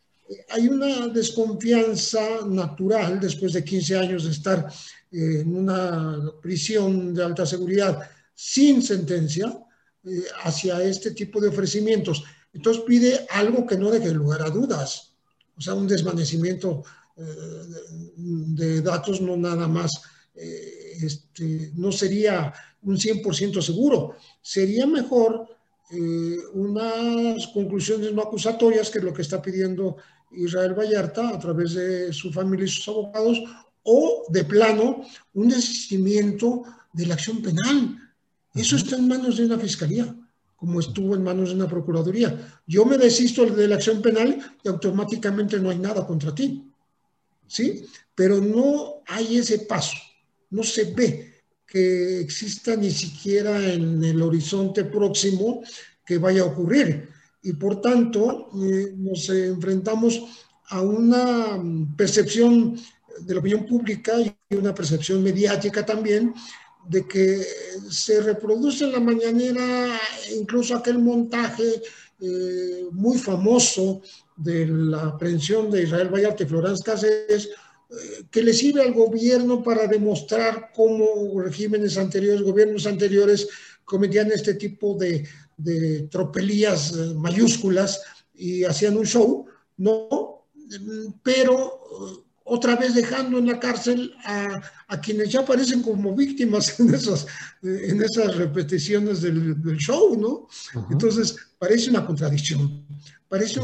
[0.49, 4.67] hay una desconfianza natural después de 15 años de estar
[5.11, 7.99] eh, en una prisión de alta seguridad
[8.33, 9.57] sin sentencia,
[10.05, 12.23] eh, hacia este tipo de ofrecimientos.
[12.53, 15.15] Entonces pide algo que no deje lugar a dudas,
[15.57, 16.83] o sea, un desvanecimiento
[17.17, 17.23] eh,
[18.17, 20.01] de datos no nada más,
[20.35, 22.53] eh, este, no sería
[22.83, 25.47] un 100% seguro, sería mejor
[25.91, 29.97] eh, unas conclusiones no acusatorias, que es lo que está pidiendo
[30.31, 33.41] Israel Vallarta a través de su familia y sus abogados,
[33.83, 37.97] o de plano un desistimiento de la acción penal
[38.61, 40.15] eso está en manos de una fiscalía,
[40.55, 42.61] como estuvo en manos de una procuraduría.
[42.65, 46.71] Yo me desisto de la acción penal y automáticamente no hay nada contra ti.
[47.47, 47.85] ¿Sí?
[48.15, 49.97] Pero no hay ese paso,
[50.49, 51.35] no se ve
[51.67, 55.61] que exista ni siquiera en el horizonte próximo
[56.05, 57.09] que vaya a ocurrir.
[57.43, 60.21] Y por tanto, eh, nos enfrentamos
[60.69, 61.61] a una
[61.95, 62.79] percepción
[63.19, 66.33] de la opinión pública y una percepción mediática también
[66.87, 67.41] de que
[67.89, 69.99] se reproduce en la mañanera
[70.37, 71.81] incluso aquel montaje
[72.21, 74.01] eh, muy famoso
[74.35, 77.49] de la aprehensión de Israel Vallarta y Florence Cáceres,
[77.89, 83.47] eh, que le sirve al gobierno para demostrar cómo regímenes anteriores, gobiernos anteriores,
[83.83, 85.27] cometían este tipo de,
[85.57, 88.01] de tropelías eh, mayúsculas
[88.33, 89.45] y hacían un show,
[89.77, 90.45] ¿no?
[91.21, 96.93] Pero otra vez dejando en la cárcel a, a quienes ya aparecen como víctimas en
[96.93, 97.25] esas,
[97.63, 100.27] en esas repeticiones del, del show, ¿no?
[100.27, 100.91] Uh -huh.
[100.91, 102.85] Entonces, parece una contradicción,
[103.27, 103.59] parece,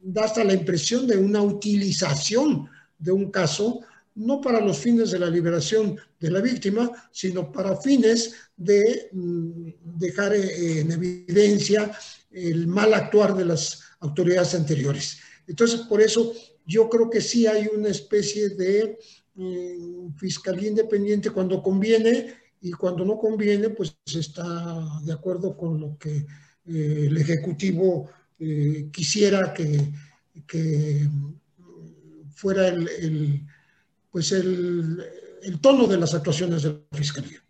[0.00, 3.80] da hasta la impresión de una utilización de un caso,
[4.14, 9.68] no para los fines de la liberación de la víctima, sino para fines de mm,
[9.98, 11.92] dejar eh, en evidencia
[12.30, 15.18] el mal actuar de las autoridades anteriores.
[15.46, 16.32] Entonces, por eso
[16.70, 18.96] yo creo que sí hay una especie de
[19.34, 24.44] mm, fiscalía independiente cuando conviene y cuando no conviene, pues está
[25.02, 26.18] de acuerdo con lo que
[26.66, 28.08] eh, el Ejecutivo
[28.38, 29.92] eh, quisiera que,
[32.34, 33.44] fuera el,
[34.10, 35.04] pues el,
[35.60, 37.42] tono de las actuaciones de la Fiscalía.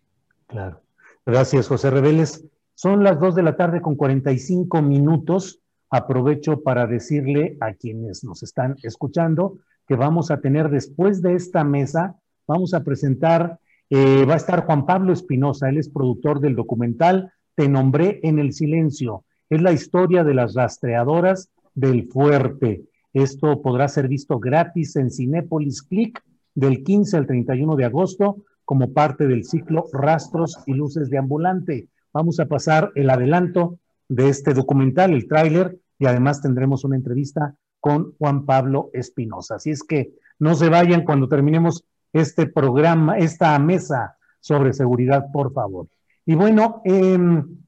[0.47, 0.81] Claro.
[1.25, 2.43] Gracias, José Reveles.
[2.73, 5.59] Son las 2 de la tarde con 45 minutos.
[5.91, 11.65] Aprovecho para decirle a quienes nos están escuchando que vamos a tener después de esta
[11.65, 12.15] mesa,
[12.47, 17.33] vamos a presentar, eh, va a estar Juan Pablo Espinosa, él es productor del documental
[17.55, 19.25] Te nombré en el silencio.
[19.49, 22.85] Es la historia de las rastreadoras del fuerte.
[23.11, 26.23] Esto podrá ser visto gratis en Cinépolis Click
[26.55, 31.89] del 15 al 31 de agosto como parte del ciclo Rastros y Luces de Ambulante.
[32.13, 33.79] Vamos a pasar el adelanto
[34.11, 39.55] de este documental, el tráiler, y además tendremos una entrevista con Juan Pablo Espinosa.
[39.55, 45.53] Así es que no se vayan cuando terminemos este programa, esta mesa sobre seguridad, por
[45.53, 45.87] favor.
[46.25, 46.81] Y bueno,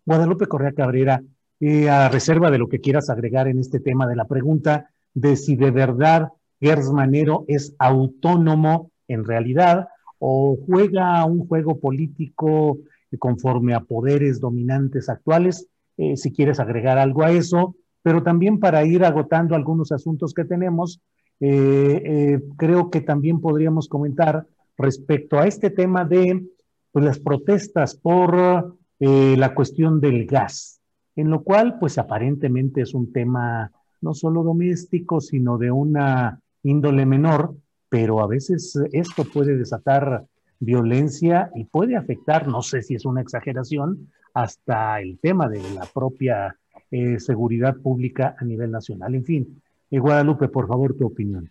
[0.06, 1.24] Guadalupe Correa Cabrera,
[1.62, 5.38] eh, a reserva de lo que quieras agregar en este tema de la pregunta de
[5.38, 6.28] si de verdad
[6.60, 9.88] Gers Manero es autónomo en realidad
[10.20, 12.80] o juega un juego político
[13.18, 18.84] conforme a poderes dominantes actuales, eh, si quieres agregar algo a eso, pero también para
[18.86, 21.02] ir agotando algunos asuntos que tenemos,
[21.40, 24.46] eh, eh, creo que también podríamos comentar
[24.78, 26.46] respecto a este tema de
[26.92, 30.80] pues, las protestas por la cuestión del gas,
[31.18, 33.70] en lo cual pues aparentemente es un tema
[34.00, 37.54] no solo doméstico, sino de una índole menor,
[37.90, 40.24] pero a veces esto puede desatar
[40.64, 45.86] violencia y puede afectar, no sé si es una exageración, hasta el tema de la
[45.86, 46.58] propia
[46.92, 49.16] eh, seguridad pública a nivel nacional.
[49.16, 51.50] En fin, eh, Guadalupe, por favor, tu opinión.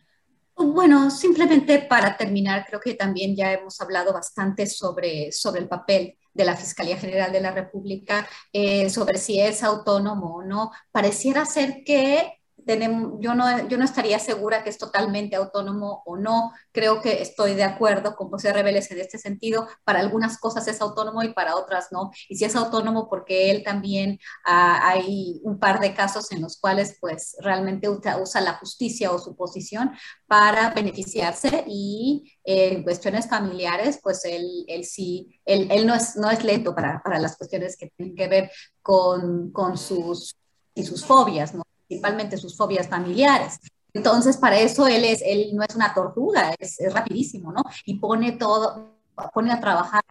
[0.56, 6.16] Bueno, simplemente para terminar, creo que también ya hemos hablado bastante sobre, sobre el papel
[6.34, 10.70] de la Fiscalía General de la República, eh, sobre si es autónomo o no.
[10.90, 16.52] Pareciera ser que yo, no, yo no estaría segura que es totalmente autónomo o no.
[16.72, 19.68] Creo que estoy de acuerdo con José Reveles en este sentido.
[19.84, 22.10] Para algunas cosas es autónomo y para otras no.
[22.28, 26.58] Y si es autónomo porque él también ah, hay un par de casos en los
[26.58, 29.92] cuales pues realmente usa, la justicia o su posición
[30.26, 36.16] para beneficiarse y eh, en cuestiones familiares pues él, él sí, él, él, no, es,
[36.16, 38.50] no es lento para, para las cuestiones que tienen que ver
[38.82, 40.34] con, con sus
[40.74, 41.62] y sus fobias, ¿no?
[41.92, 43.60] Principalmente sus fobias familiares.
[43.92, 47.62] Entonces, para eso él, es, él no es una tortuga, es, es rapidísimo, ¿no?
[47.84, 48.96] Y pone todo,
[49.34, 50.02] pone a trabajar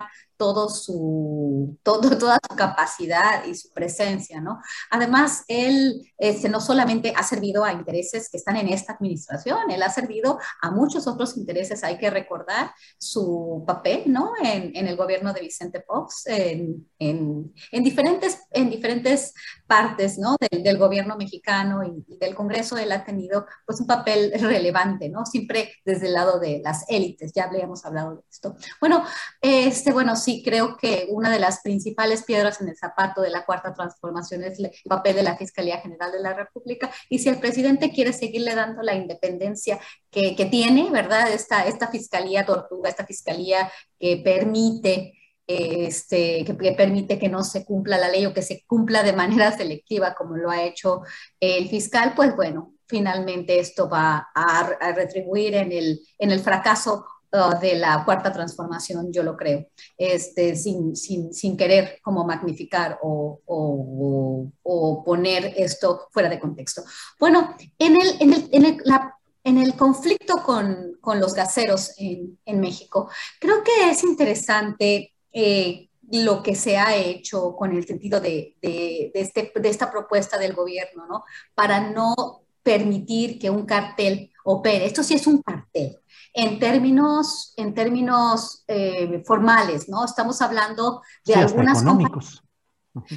[0.41, 4.59] todo su, todo, toda su capacidad y su presencia, ¿no?
[4.89, 9.83] Además, él este, no solamente ha servido a intereses que están en esta administración, él
[9.83, 11.83] ha servido a muchos otros intereses.
[11.83, 14.31] Hay que recordar su papel, ¿no?
[14.43, 19.35] En, en el gobierno de Vicente Fox, en, en, en, diferentes, en diferentes
[19.67, 20.37] partes, ¿no?
[20.39, 25.07] Del, del gobierno mexicano y, y, del Congreso, él ha tenido, pues, un papel relevante,
[25.07, 25.23] ¿no?
[25.23, 28.55] Siempre desde el lado de las élites, ya habíamos hablado de esto.
[28.79, 29.03] Bueno,
[29.39, 33.45] este, bueno, sí, creo que una de las principales piedras en el zapato de la
[33.45, 36.91] cuarta transformación es el papel de la Fiscalía General de la República.
[37.09, 39.79] Y si el presidente quiere seguirle dando la independencia
[40.09, 41.31] que, que tiene, ¿verdad?
[41.31, 45.13] Esta, esta Fiscalía tortuga, esta Fiscalía que permite
[45.47, 49.51] este, que, permite que no se cumpla la ley o que se cumpla de manera
[49.51, 51.01] selectiva como lo ha hecho
[51.39, 57.05] el fiscal, pues bueno, finalmente esto va a, a retribuir en el, en el fracaso
[57.33, 59.65] Uh, de la cuarta transformación, yo lo creo,
[59.97, 66.83] este, sin, sin, sin querer como magnificar o, o, o, poner esto fuera de contexto.
[67.17, 69.15] Bueno, en el, en el, en el, la,
[69.45, 73.09] en el conflicto con, con los gaseros en, en, México,
[73.39, 79.09] creo que es interesante eh, lo que se ha hecho con el sentido de, de,
[79.13, 81.23] de, este, de esta propuesta del gobierno, ¿no?
[81.55, 84.85] Para no permitir que un cartel opere.
[84.85, 85.99] Esto sí es un cartel
[86.33, 90.05] en términos, en términos eh, formales, ¿no?
[90.05, 92.43] Estamos hablando de algunas económicos.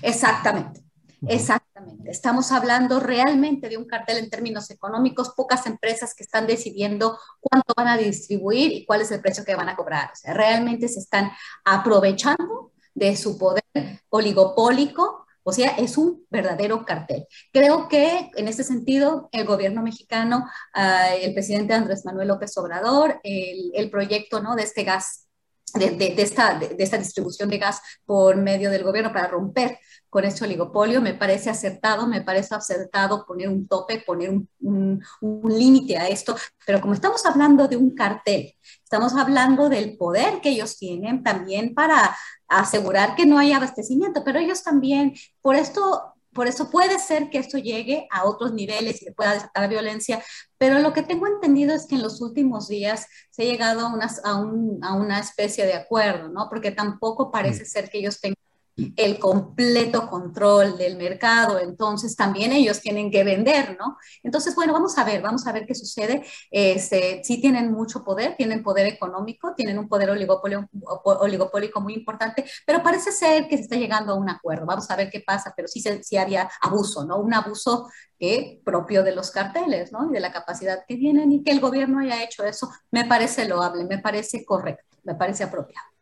[0.03, 0.85] Exactamente.
[1.27, 2.11] Exactamente.
[2.11, 7.73] Estamos hablando realmente de un cartel en términos económicos, pocas empresas que están decidiendo cuánto
[7.75, 10.11] van a distribuir y cuál es el precio que van a cobrar.
[10.13, 11.31] O sea, realmente se están
[11.65, 13.65] aprovechando de su poder
[14.11, 17.27] oligopólico o sea, es un verdadero cartel.
[17.53, 23.21] Creo que en este sentido, el gobierno mexicano, uh, el presidente Andrés Manuel López Obrador,
[23.23, 24.57] el, proyecto ¿no?
[24.57, 25.29] de este gas
[25.75, 29.79] de, esta, distribución de gas por medio del gobierno para romper
[30.09, 31.01] con este oligopolio.
[31.01, 34.31] Me parece acertado, me parece acertado poner un tope, poner
[34.61, 35.03] un
[35.49, 40.51] límite a esto, pero como estamos hablando de un cartel, estamos hablando del poder que
[40.51, 42.17] ellos tienen también para
[42.61, 47.39] asegurar que no haya abastecimiento, pero ellos también, por esto por eso puede ser que
[47.39, 50.23] esto llegue a otros niveles y pueda desatar violencia,
[50.59, 53.95] pero lo que tengo entendido es que en los últimos días se ha llegado a
[53.95, 56.49] una, a, a una especie de acuerdo, ¿no?
[56.51, 57.67] Porque tampoco parece mm.
[57.67, 58.35] ser que ellos tengan
[58.77, 63.97] el completo control del mercado, entonces también ellos tienen que vender, ¿no?
[64.23, 66.25] Entonces, bueno, vamos a ver, vamos a ver qué sucede.
[66.51, 72.83] Este, sí tienen mucho poder, tienen poder económico, tienen un poder oligopólico muy importante, pero
[72.83, 74.67] parece ser que se está llegando a un acuerdo.
[74.67, 77.19] Vamos a ver qué pasa, pero sí, había abuso, ¿no?
[77.19, 80.09] Un abuso que, propio de los carteles, ¿no?
[80.11, 83.47] Y de la capacidad que tienen y que el gobierno haya hecho eso, me parece
[83.47, 85.94] loable, me parece correcto, me parece apropiado.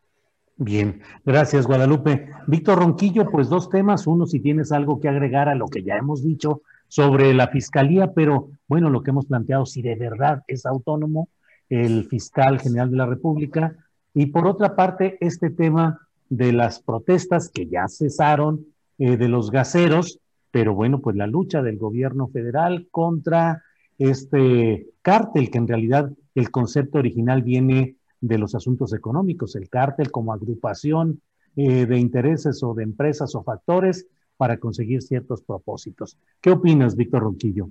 [0.56, 2.28] Bien, gracias Guadalupe.
[2.46, 4.06] Víctor Ronquillo, pues dos temas.
[4.06, 8.12] Uno, si tienes algo que agregar a lo que ya hemos dicho sobre la fiscalía,
[8.12, 11.28] pero bueno, lo que hemos planteado, si de verdad es autónomo
[11.68, 13.74] el fiscal general de la República.
[14.12, 18.66] Y por otra parte, este tema de las protestas que ya cesaron,
[18.98, 23.62] eh, de los gaseros, pero bueno, pues la lucha del gobierno federal contra
[23.98, 30.10] este cártel, que en realidad el concepto original viene de los asuntos económicos, el cártel
[30.10, 31.20] como agrupación
[31.56, 34.06] eh, de intereses o de empresas o factores
[34.38, 36.16] para conseguir ciertos propósitos.
[36.40, 37.68] ¿Qué opinas, Víctor Ronquillo?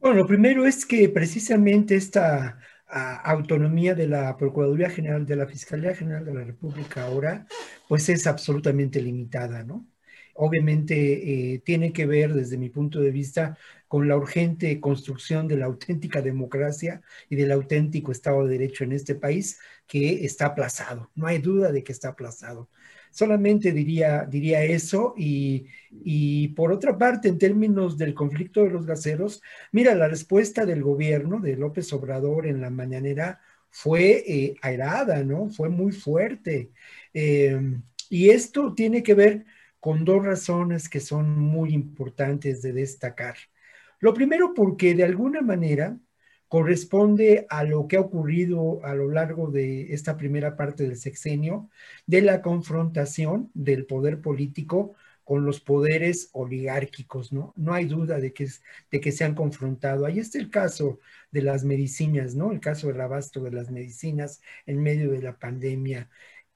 [0.00, 2.58] Bueno, lo primero es que precisamente esta
[3.24, 7.46] autonomía de la Procuraduría General, de la Fiscalía General de la República ahora,
[7.88, 9.86] pues es absolutamente limitada, ¿no?
[10.34, 13.56] Obviamente eh, tiene que ver, desde mi punto de vista,
[13.88, 18.92] con la urgente construcción de la auténtica democracia y del auténtico Estado de Derecho en
[18.92, 21.10] este país que está aplazado.
[21.14, 22.68] No hay duda de que está aplazado.
[23.10, 28.86] Solamente diría, diría eso y, y por otra parte, en términos del conflicto de los
[28.86, 35.24] gaseros, mira, la respuesta del gobierno de López Obrador en la mañanera fue eh, airada,
[35.24, 35.48] ¿no?
[35.50, 36.72] Fue muy fuerte.
[37.12, 37.58] Eh,
[38.08, 39.46] y esto tiene que ver
[39.80, 43.36] con dos razones que son muy importantes de destacar.
[44.00, 45.98] Lo primero porque de alguna manera
[46.52, 51.70] corresponde a lo que ha ocurrido a lo largo de esta primera parte del sexenio,
[52.06, 54.94] de la confrontación del poder político
[55.24, 57.54] con los poderes oligárquicos, ¿no?
[57.56, 58.48] No hay duda de que,
[58.90, 60.04] de que se han confrontado.
[60.04, 61.00] Ahí está el caso
[61.30, 62.52] de las medicinas, ¿no?
[62.52, 66.10] El caso del abasto de las medicinas en medio de la pandemia.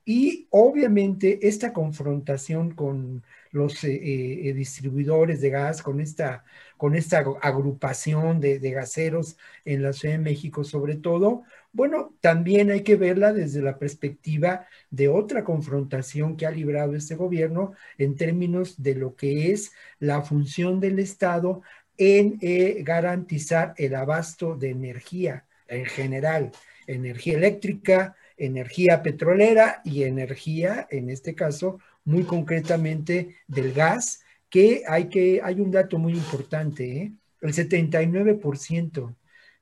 [0.08, 6.44] Y obviamente esta confrontación con los eh, eh, distribuidores de gas, con esta,
[6.76, 11.42] con esta agrupación de, gaseros en la Ciudad de México sobre todo,
[11.72, 17.16] bueno, también hay que verla desde la perspectiva de otra confrontación que ha librado este
[17.16, 21.62] gobierno en términos de lo que es la función del Estado
[21.98, 26.52] en eh, garantizar el abasto de energía en general,
[26.86, 35.08] energía eléctrica, energía petrolera y energía, en este caso, muy concretamente del gas, que hay,
[35.08, 37.12] que, hay un dato muy importante, ¿eh?
[37.40, 39.14] el 79%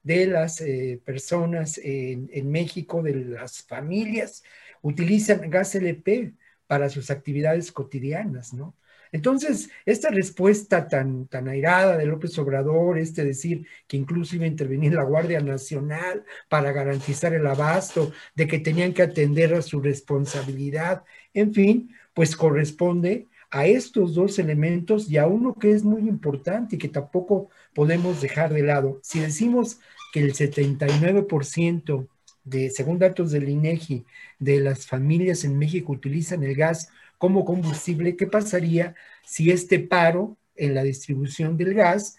[0.03, 4.43] de las eh, personas en, en, México, de las familias,
[4.83, 6.35] utilizan gas LP
[6.67, 8.75] para sus actividades cotidianas, ¿no?
[9.15, 14.49] Entonces, esta respuesta tan, tan airada de López Obrador, este decir que incluso iba a
[14.49, 19.81] intervenir la Guardia Nacional para garantizar el abasto, de que tenían que atender a su
[19.81, 26.09] responsabilidad, en fin, pues corresponde a estos dos elementos y a uno que es muy
[26.09, 28.99] importante y que tampoco podemos dejar de lado.
[29.05, 29.79] Si decimos
[30.13, 32.09] que el 79%
[32.43, 34.05] de, según datos del INEGI,
[34.41, 36.89] de las familias en México utilizan el gas
[37.19, 38.95] como combustible, ¿qué pasaría
[39.25, 42.17] si este paro en la distribución del gas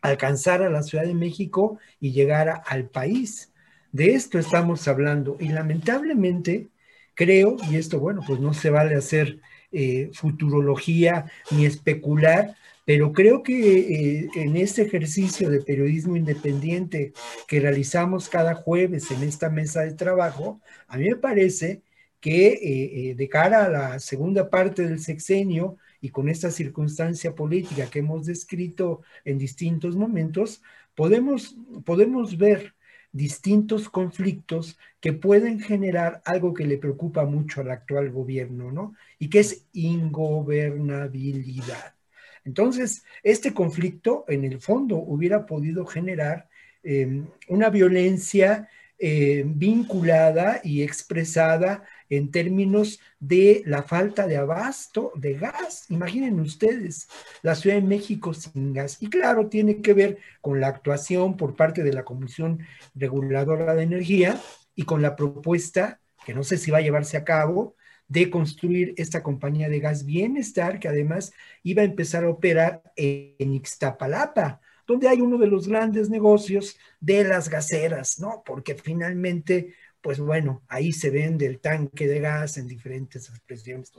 [0.00, 3.52] alcanzara la Ciudad de México y llegara al país?
[3.92, 6.68] De esto estamos hablando y lamentablemente
[7.14, 13.42] creo, y esto, bueno, pues no se vale hacer eh, futurología ni especular, pero creo
[13.42, 17.12] que eh, en este ejercicio de periodismo independiente
[17.46, 21.82] que realizamos cada jueves en esta mesa de trabajo, a mí me parece
[22.22, 27.90] que eh, de cara a la segunda parte del sexenio y con esta circunstancia política
[27.90, 30.62] que hemos descrito en distintos momentos,
[30.94, 32.74] podemos, podemos ver
[33.10, 38.94] distintos conflictos que pueden generar algo que le preocupa mucho al actual gobierno, ¿no?
[39.18, 41.96] Y que es ingobernabilidad.
[42.44, 46.48] Entonces, este conflicto en el fondo hubiera podido generar
[46.84, 48.68] eh, una violencia
[49.04, 51.82] eh, vinculada y expresada
[52.16, 55.86] en términos de la falta de abasto de gas.
[55.88, 57.08] Imaginen ustedes,
[57.40, 58.98] la Ciudad de México sin gas.
[59.00, 62.60] Y claro, tiene que ver con la actuación por parte de la Comisión
[62.94, 64.38] Reguladora de Energía
[64.74, 67.76] y con la propuesta, que no sé si va a llevarse a cabo,
[68.08, 71.32] de construir esta compañía de gas Bienestar, que además
[71.62, 77.24] iba a empezar a operar en Ixtapalapa, donde hay uno de los grandes negocios de
[77.24, 78.42] las gaseras, ¿no?
[78.44, 83.92] Porque finalmente, pues bueno, ahí se vende el tanque de gas en diferentes expresiones.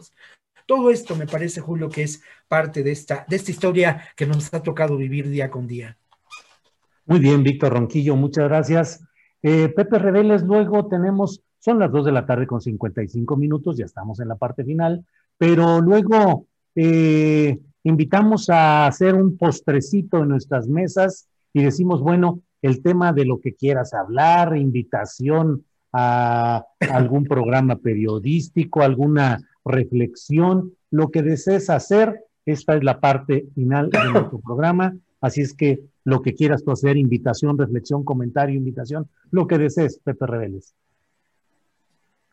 [0.66, 4.54] todo esto me parece, Julio, que es parte de esta, de esta historia que nos
[4.54, 5.98] ha tocado vivir día con día.
[7.06, 9.04] Muy bien, Víctor Ronquillo, muchas gracias.
[9.42, 13.86] Eh, Pepe Reveles, luego tenemos son las 2 de la tarde con 55 minutos, ya
[13.86, 15.06] estamos en la parte final,
[15.38, 22.82] pero luego eh, invitamos a hacer un postrecito en nuestras mesas y decimos, bueno, el
[22.82, 25.64] tema de lo que quieras hablar, invitación
[25.94, 33.90] a algún programa periodístico, alguna reflexión, lo que desees hacer, esta es la parte final
[33.90, 39.08] de nuestro programa, así es que lo que quieras tú hacer, invitación, reflexión, comentario, invitación,
[39.32, 40.74] lo que desees, Pepe Reveles.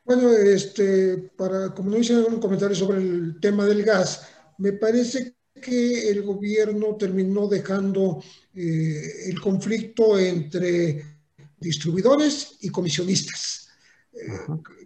[0.04, 4.26] Bueno, este, para, como no hice un comentario sobre el tema del gas,
[4.58, 8.22] me parece que el gobierno terminó dejando
[8.54, 11.19] eh, el conflicto entre
[11.60, 13.68] distribuidores y comisionistas.
[14.12, 14.26] Eh,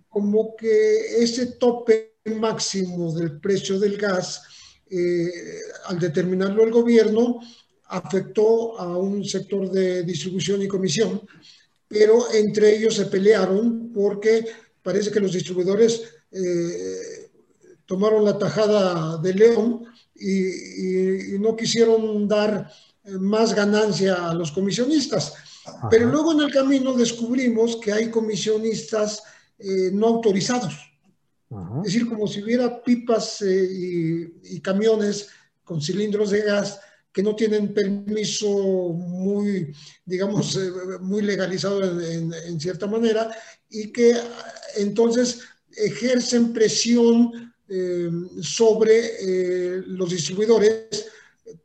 [0.08, 4.42] como que ese tope máximo del precio del gas,
[4.90, 5.30] eh,
[5.86, 7.40] al determinarlo el gobierno,
[7.86, 11.22] afectó a un sector de distribución y comisión,
[11.86, 14.44] pero entre ellos se pelearon porque
[14.82, 17.30] parece que los distribuidores eh,
[17.86, 22.70] tomaron la tajada de León y, no quisieron dar
[23.04, 25.34] más ganancia a los comisionistas.
[25.90, 29.22] Pero luego en el camino descubrimos que hay comisionistas
[29.58, 30.74] eh, no autorizados.
[31.78, 35.28] Es decir, como si hubiera pipas y, camiones
[35.62, 36.80] con cilindros de gas
[37.12, 39.72] que no tienen permiso muy,
[40.04, 40.58] digamos,
[41.00, 43.30] muy legalizado en, cierta manera
[43.70, 44.16] y que
[44.76, 45.42] entonces
[45.76, 48.10] ejercen presión eh,
[48.42, 51.06] sobre eh, los distribuidores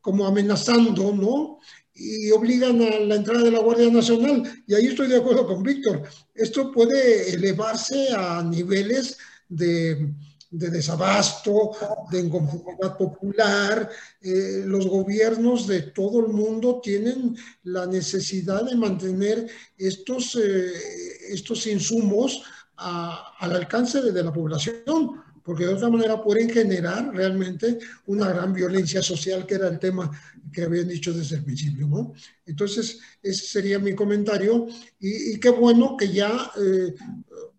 [0.02, 1.60] como amenazando, ¿no?
[2.02, 4.64] Y obligan a la entrada de la Guardia Nacional.
[4.66, 6.04] Y ahí estoy de acuerdo con Víctor.
[6.34, 9.18] Esto puede elevarse a niveles
[9.50, 10.14] de,
[10.50, 11.72] desabasto,
[12.10, 13.89] de inconformidad popular.
[14.22, 19.47] Eh, los gobiernos de todo el mundo tienen la necesidad de mantener
[19.78, 22.43] estos, estos insumos
[22.80, 29.02] al alcance de, la población, porque de otra manera pueden generar realmente una gran violencia
[29.02, 30.12] social, que era el tema
[30.54, 31.88] que habían dicho desde el principio.
[31.88, 32.14] ¿no?
[32.45, 34.68] Entonces, ese sería mi comentario.
[35.00, 36.93] Y, qué bueno que ya eh,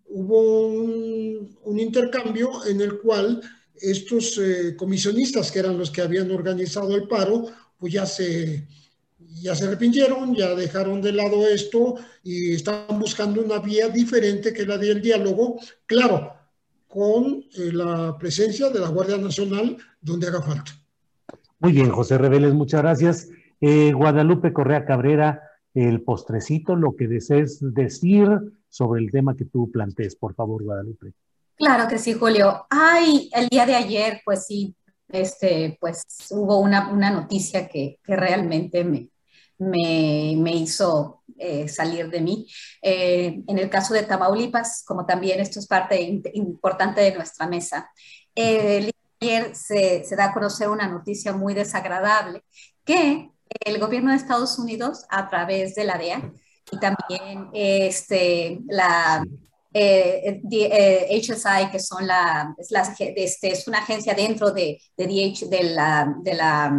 [0.06, 3.40] hubo un, intercambio en el cual
[3.74, 8.68] estos eh, comisionistas, que eran los que habían organizado el paro, pues ya se,
[9.18, 14.64] ya se arrepintieron, ya dejaron de lado esto y están buscando una vía diferente que
[14.64, 16.38] la del diálogo, claro,
[16.90, 20.72] con eh, la presencia de la Guardia Nacional donde haga falta.
[21.60, 23.28] Muy bien, José Reveles, muchas gracias.
[23.60, 25.40] Eh, Guadalupe Correa Cabrera,
[25.72, 28.28] el postrecito, lo que desees decir
[28.68, 31.12] sobre el tema que tú plantees, por favor, Guadalupe.
[31.54, 32.66] Claro que sí, Julio.
[32.68, 34.74] Ay, el día de ayer, pues sí,
[35.08, 39.10] este, pues hubo una, una noticia que, que realmente me,
[39.60, 42.46] me, hizo eh, salir de mí.
[42.82, 47.90] Eh, en el caso de Tamaulipas, como también esto es parte importante de nuestra mesa,
[48.34, 52.44] eh, ayer se, da a conocer una noticia muy desagradable
[52.84, 53.30] que
[53.64, 56.32] el gobierno de Estados Unidos, a través de la DEA
[56.70, 59.24] y también este, la
[59.72, 62.70] HSI, que son la, es,
[63.16, 65.06] este, es una agencia dentro de, de,
[65.48, 66.72] de la, de la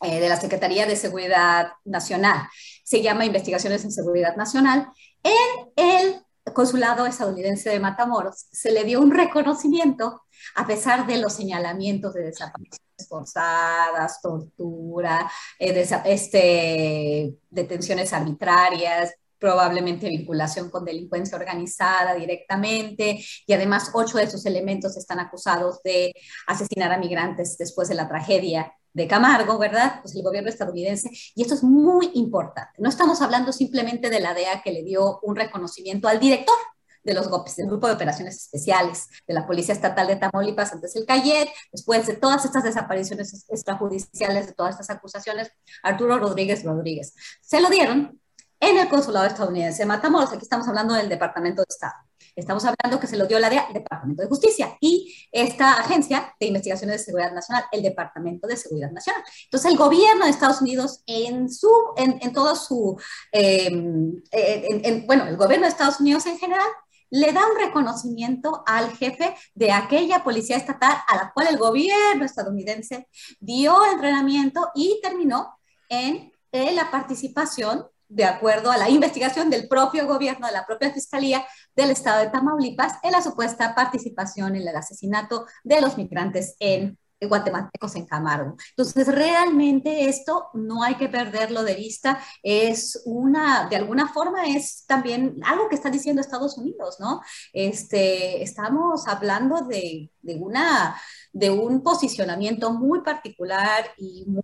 [0.00, 2.48] eh, de la Secretaría de Seguridad Nacional.
[2.88, 4.88] Se llama Investigaciones en Seguridad Nacional.
[5.22, 6.24] En el
[6.54, 10.22] consulado estadounidense de Matamoros se le dio un reconocimiento
[10.54, 20.70] a pesar de los señalamientos de desapariciones forzadas, tortura, eh, este, detenciones arbitrarias, probablemente vinculación
[20.70, 26.14] con delincuencia organizada directamente, y además ocho de esos elementos están acusados de
[26.46, 30.00] asesinar a migrantes después de la tragedia de Camargo, ¿verdad?
[30.02, 32.72] Pues el gobierno estadounidense, y esto es muy importante.
[32.78, 36.56] No estamos hablando simplemente de la DEA que le dio un reconocimiento al director
[37.04, 40.94] de los GOPES, del Grupo de Operaciones Especiales de la Policía Estatal de Tamaulipas, antes
[40.96, 45.50] el Cayet, después de todas estas desapariciones extrajudiciales, de todas estas acusaciones,
[45.82, 47.14] Arturo Rodríguez Rodríguez.
[47.40, 48.20] Se lo dieron
[48.60, 52.07] en el consulado estadounidense de Matamoros, aquí estamos hablando del Departamento de Estado.
[52.38, 56.34] Estamos hablando que se lo dio la DEA, el Departamento de Justicia, y esta agencia
[56.38, 59.22] de investigaciones de seguridad nacional, el Departamento de Seguridad Nacional.
[59.44, 62.96] Entonces, el gobierno de Estados Unidos, en, su, en, en todo su,
[63.32, 66.68] em, en, bueno, el gobierno de Estados Unidos en general,
[67.10, 72.24] le da un reconocimiento al jefe de aquella policía estatal a la cual el gobierno
[72.24, 73.08] estadounidense
[73.40, 75.58] dio entrenamiento y terminó
[75.88, 80.92] en eh, la participación de acuerdo a la investigación del propio gobierno, de la propia
[80.92, 81.44] Fiscalía
[81.76, 86.98] del Estado de Tamaulipas, en la supuesta participación en el asesinato de los migrantes en
[87.26, 88.56] guatemaltecos en Camargo.
[88.70, 92.20] Entonces, realmente esto no hay que perderlo de vista.
[92.42, 97.20] Es una, de alguna forma, es también algo que está diciendo Estados Unidos, ¿no?
[97.52, 101.00] Este, estamos hablando de, una,
[101.32, 104.42] de un posicionamiento muy particular y muy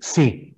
[0.00, 0.56] Sí,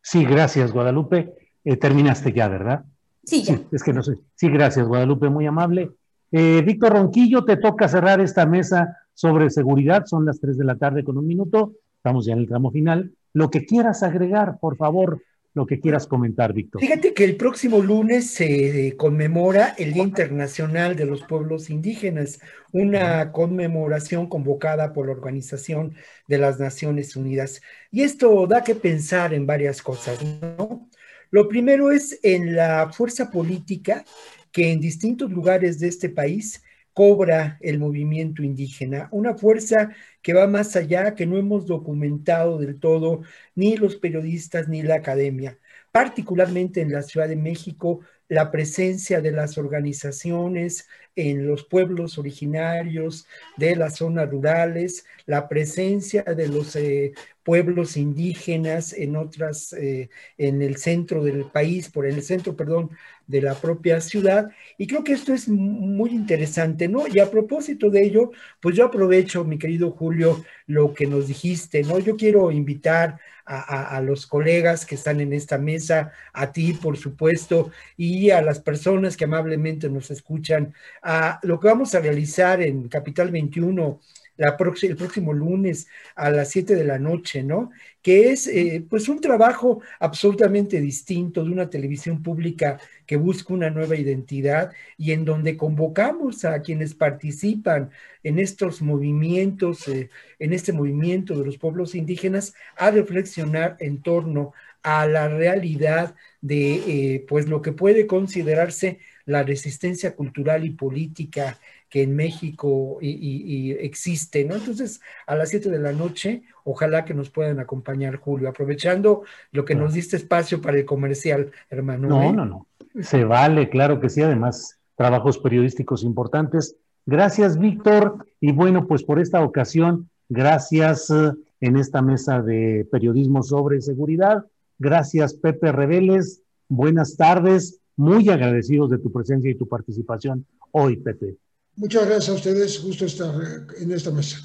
[0.00, 1.34] sí, gracias, Guadalupe.
[1.64, 2.84] Eh, terminaste ya, ¿verdad?
[3.24, 3.60] Sí, ya.
[3.72, 4.14] es que no sé.
[4.34, 5.90] Sí, gracias, Guadalupe, muy amable.
[6.30, 10.04] Eh, Víctor Ronquillo, te toca cerrar esta mesa sobre seguridad.
[10.06, 11.72] Son las 3 de la tarde con un minuto.
[11.96, 13.12] Estamos ya en el tramo final.
[13.32, 15.20] Lo que quieras agregar, por favor,
[15.56, 16.82] lo que quieras comentar, Víctor.
[16.82, 22.40] Fíjate que el próximo lunes se conmemora el Día Internacional de los Pueblos Indígenas,
[22.72, 25.94] una conmemoración convocada por la Organización
[26.28, 27.62] de las Naciones Unidas.
[27.90, 30.90] Y esto da que pensar en varias cosas, ¿no?
[31.30, 34.04] Lo primero es en la fuerza política
[34.52, 39.90] que en distintos lugares de este país cobra el movimiento indígena, una fuerza
[40.26, 43.22] que va más allá, que no hemos documentado del todo
[43.54, 45.56] ni los periodistas ni la academia.
[45.92, 53.26] Particularmente en la Ciudad de México, la presencia de las organizaciones en los pueblos originarios
[53.56, 57.12] de las zonas rurales, la presencia de los eh,
[57.42, 62.90] pueblos indígenas en otras, eh, en el centro del país, por el centro, perdón,
[63.26, 64.50] de la propia ciudad.
[64.76, 67.06] Y creo que esto es muy interesante, ¿no?
[67.08, 71.82] Y a propósito de ello, pues yo aprovecho, mi querido Julio, lo que nos dijiste,
[71.82, 71.98] ¿no?
[71.98, 77.70] Yo quiero invitar a, los colegas que están en esta mesa, a ti, por supuesto,
[77.96, 82.88] y a las personas que amablemente nos escuchan, a lo que vamos a realizar en
[82.88, 84.00] Capital 21
[84.36, 87.70] la el próximo lunes a las 7 de la noche, ¿no?
[88.02, 93.70] Que es eh, pues un trabajo absolutamente distinto de una televisión pública que busca una
[93.70, 97.90] nueva identidad y en donde convocamos a quienes participan
[98.22, 104.52] en estos movimientos, eh, en este movimiento de los pueblos indígenas, a reflexionar en torno
[104.82, 111.58] a la realidad de eh, pues lo que puede considerarse la resistencia cultural y política
[111.88, 114.56] que en México y, existe, ¿no?
[114.56, 119.22] Entonces, a las 7 de la noche, ojalá que nos puedan acompañar, Julio, aprovechando
[119.52, 122.08] lo que nos diste espacio para el comercial, hermano.
[122.08, 122.32] No, ¿eh?
[122.32, 122.66] no, no.
[123.00, 126.76] Se vale, claro que sí, además, trabajos periodísticos importantes.
[127.04, 128.26] Gracias, Víctor.
[128.40, 134.44] Y bueno, pues por esta ocasión, gracias eh, en esta mesa de periodismo sobre seguridad.
[134.78, 136.42] Gracias, Pepe Reveles.
[136.68, 137.80] Buenas tardes.
[137.96, 141.36] Muy agradecidos de tu presencia y tu participación hoy, Pepe.
[141.76, 143.34] Muchas gracias a ustedes, gusto estar
[143.78, 144.38] en esta mesa.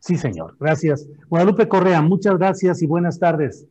[0.00, 1.06] Sí, señor, gracias.
[1.28, 3.66] Guadalupe Correa, muchas gracias y buenas tardes.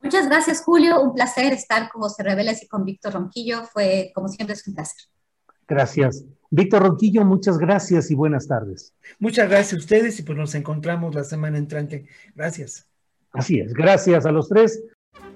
[0.00, 1.02] Muchas gracias, Julio.
[1.02, 3.64] Un placer estar con José Reveles y con Víctor Ronquillo.
[3.64, 5.02] Fue, como siempre, es un placer.
[5.68, 6.24] Gracias.
[6.50, 8.94] Víctor Ronquillo, muchas gracias y buenas tardes.
[9.18, 12.06] Muchas gracias a ustedes y pues nos encontramos la semana entrante.
[12.34, 12.86] Gracias.
[13.32, 14.82] Así es, gracias a los tres.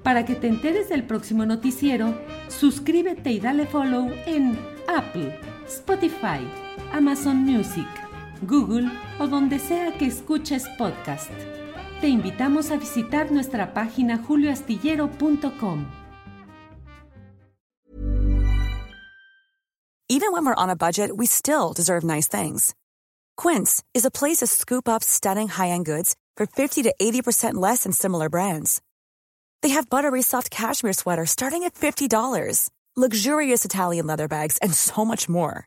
[0.02, 2.18] Para que te enteres del próximo noticiero,
[2.48, 6.44] suscríbete y dale follow en Apple, Spotify,
[6.94, 7.88] Amazon Music,
[8.46, 8.88] Google
[9.18, 11.32] o donde sea que escuches podcast.
[12.00, 15.86] Te invitamos a visitar nuestra página julioastillero.com.
[20.08, 22.76] Even when we're on a budget, we still deserve nice things.
[23.36, 27.82] Quince is a place to scoop up stunning high-end goods for 50 to 80% less
[27.82, 28.80] than similar brands.
[29.62, 35.04] They have buttery soft cashmere sweaters starting at $50, luxurious Italian leather bags, and so
[35.04, 35.66] much more.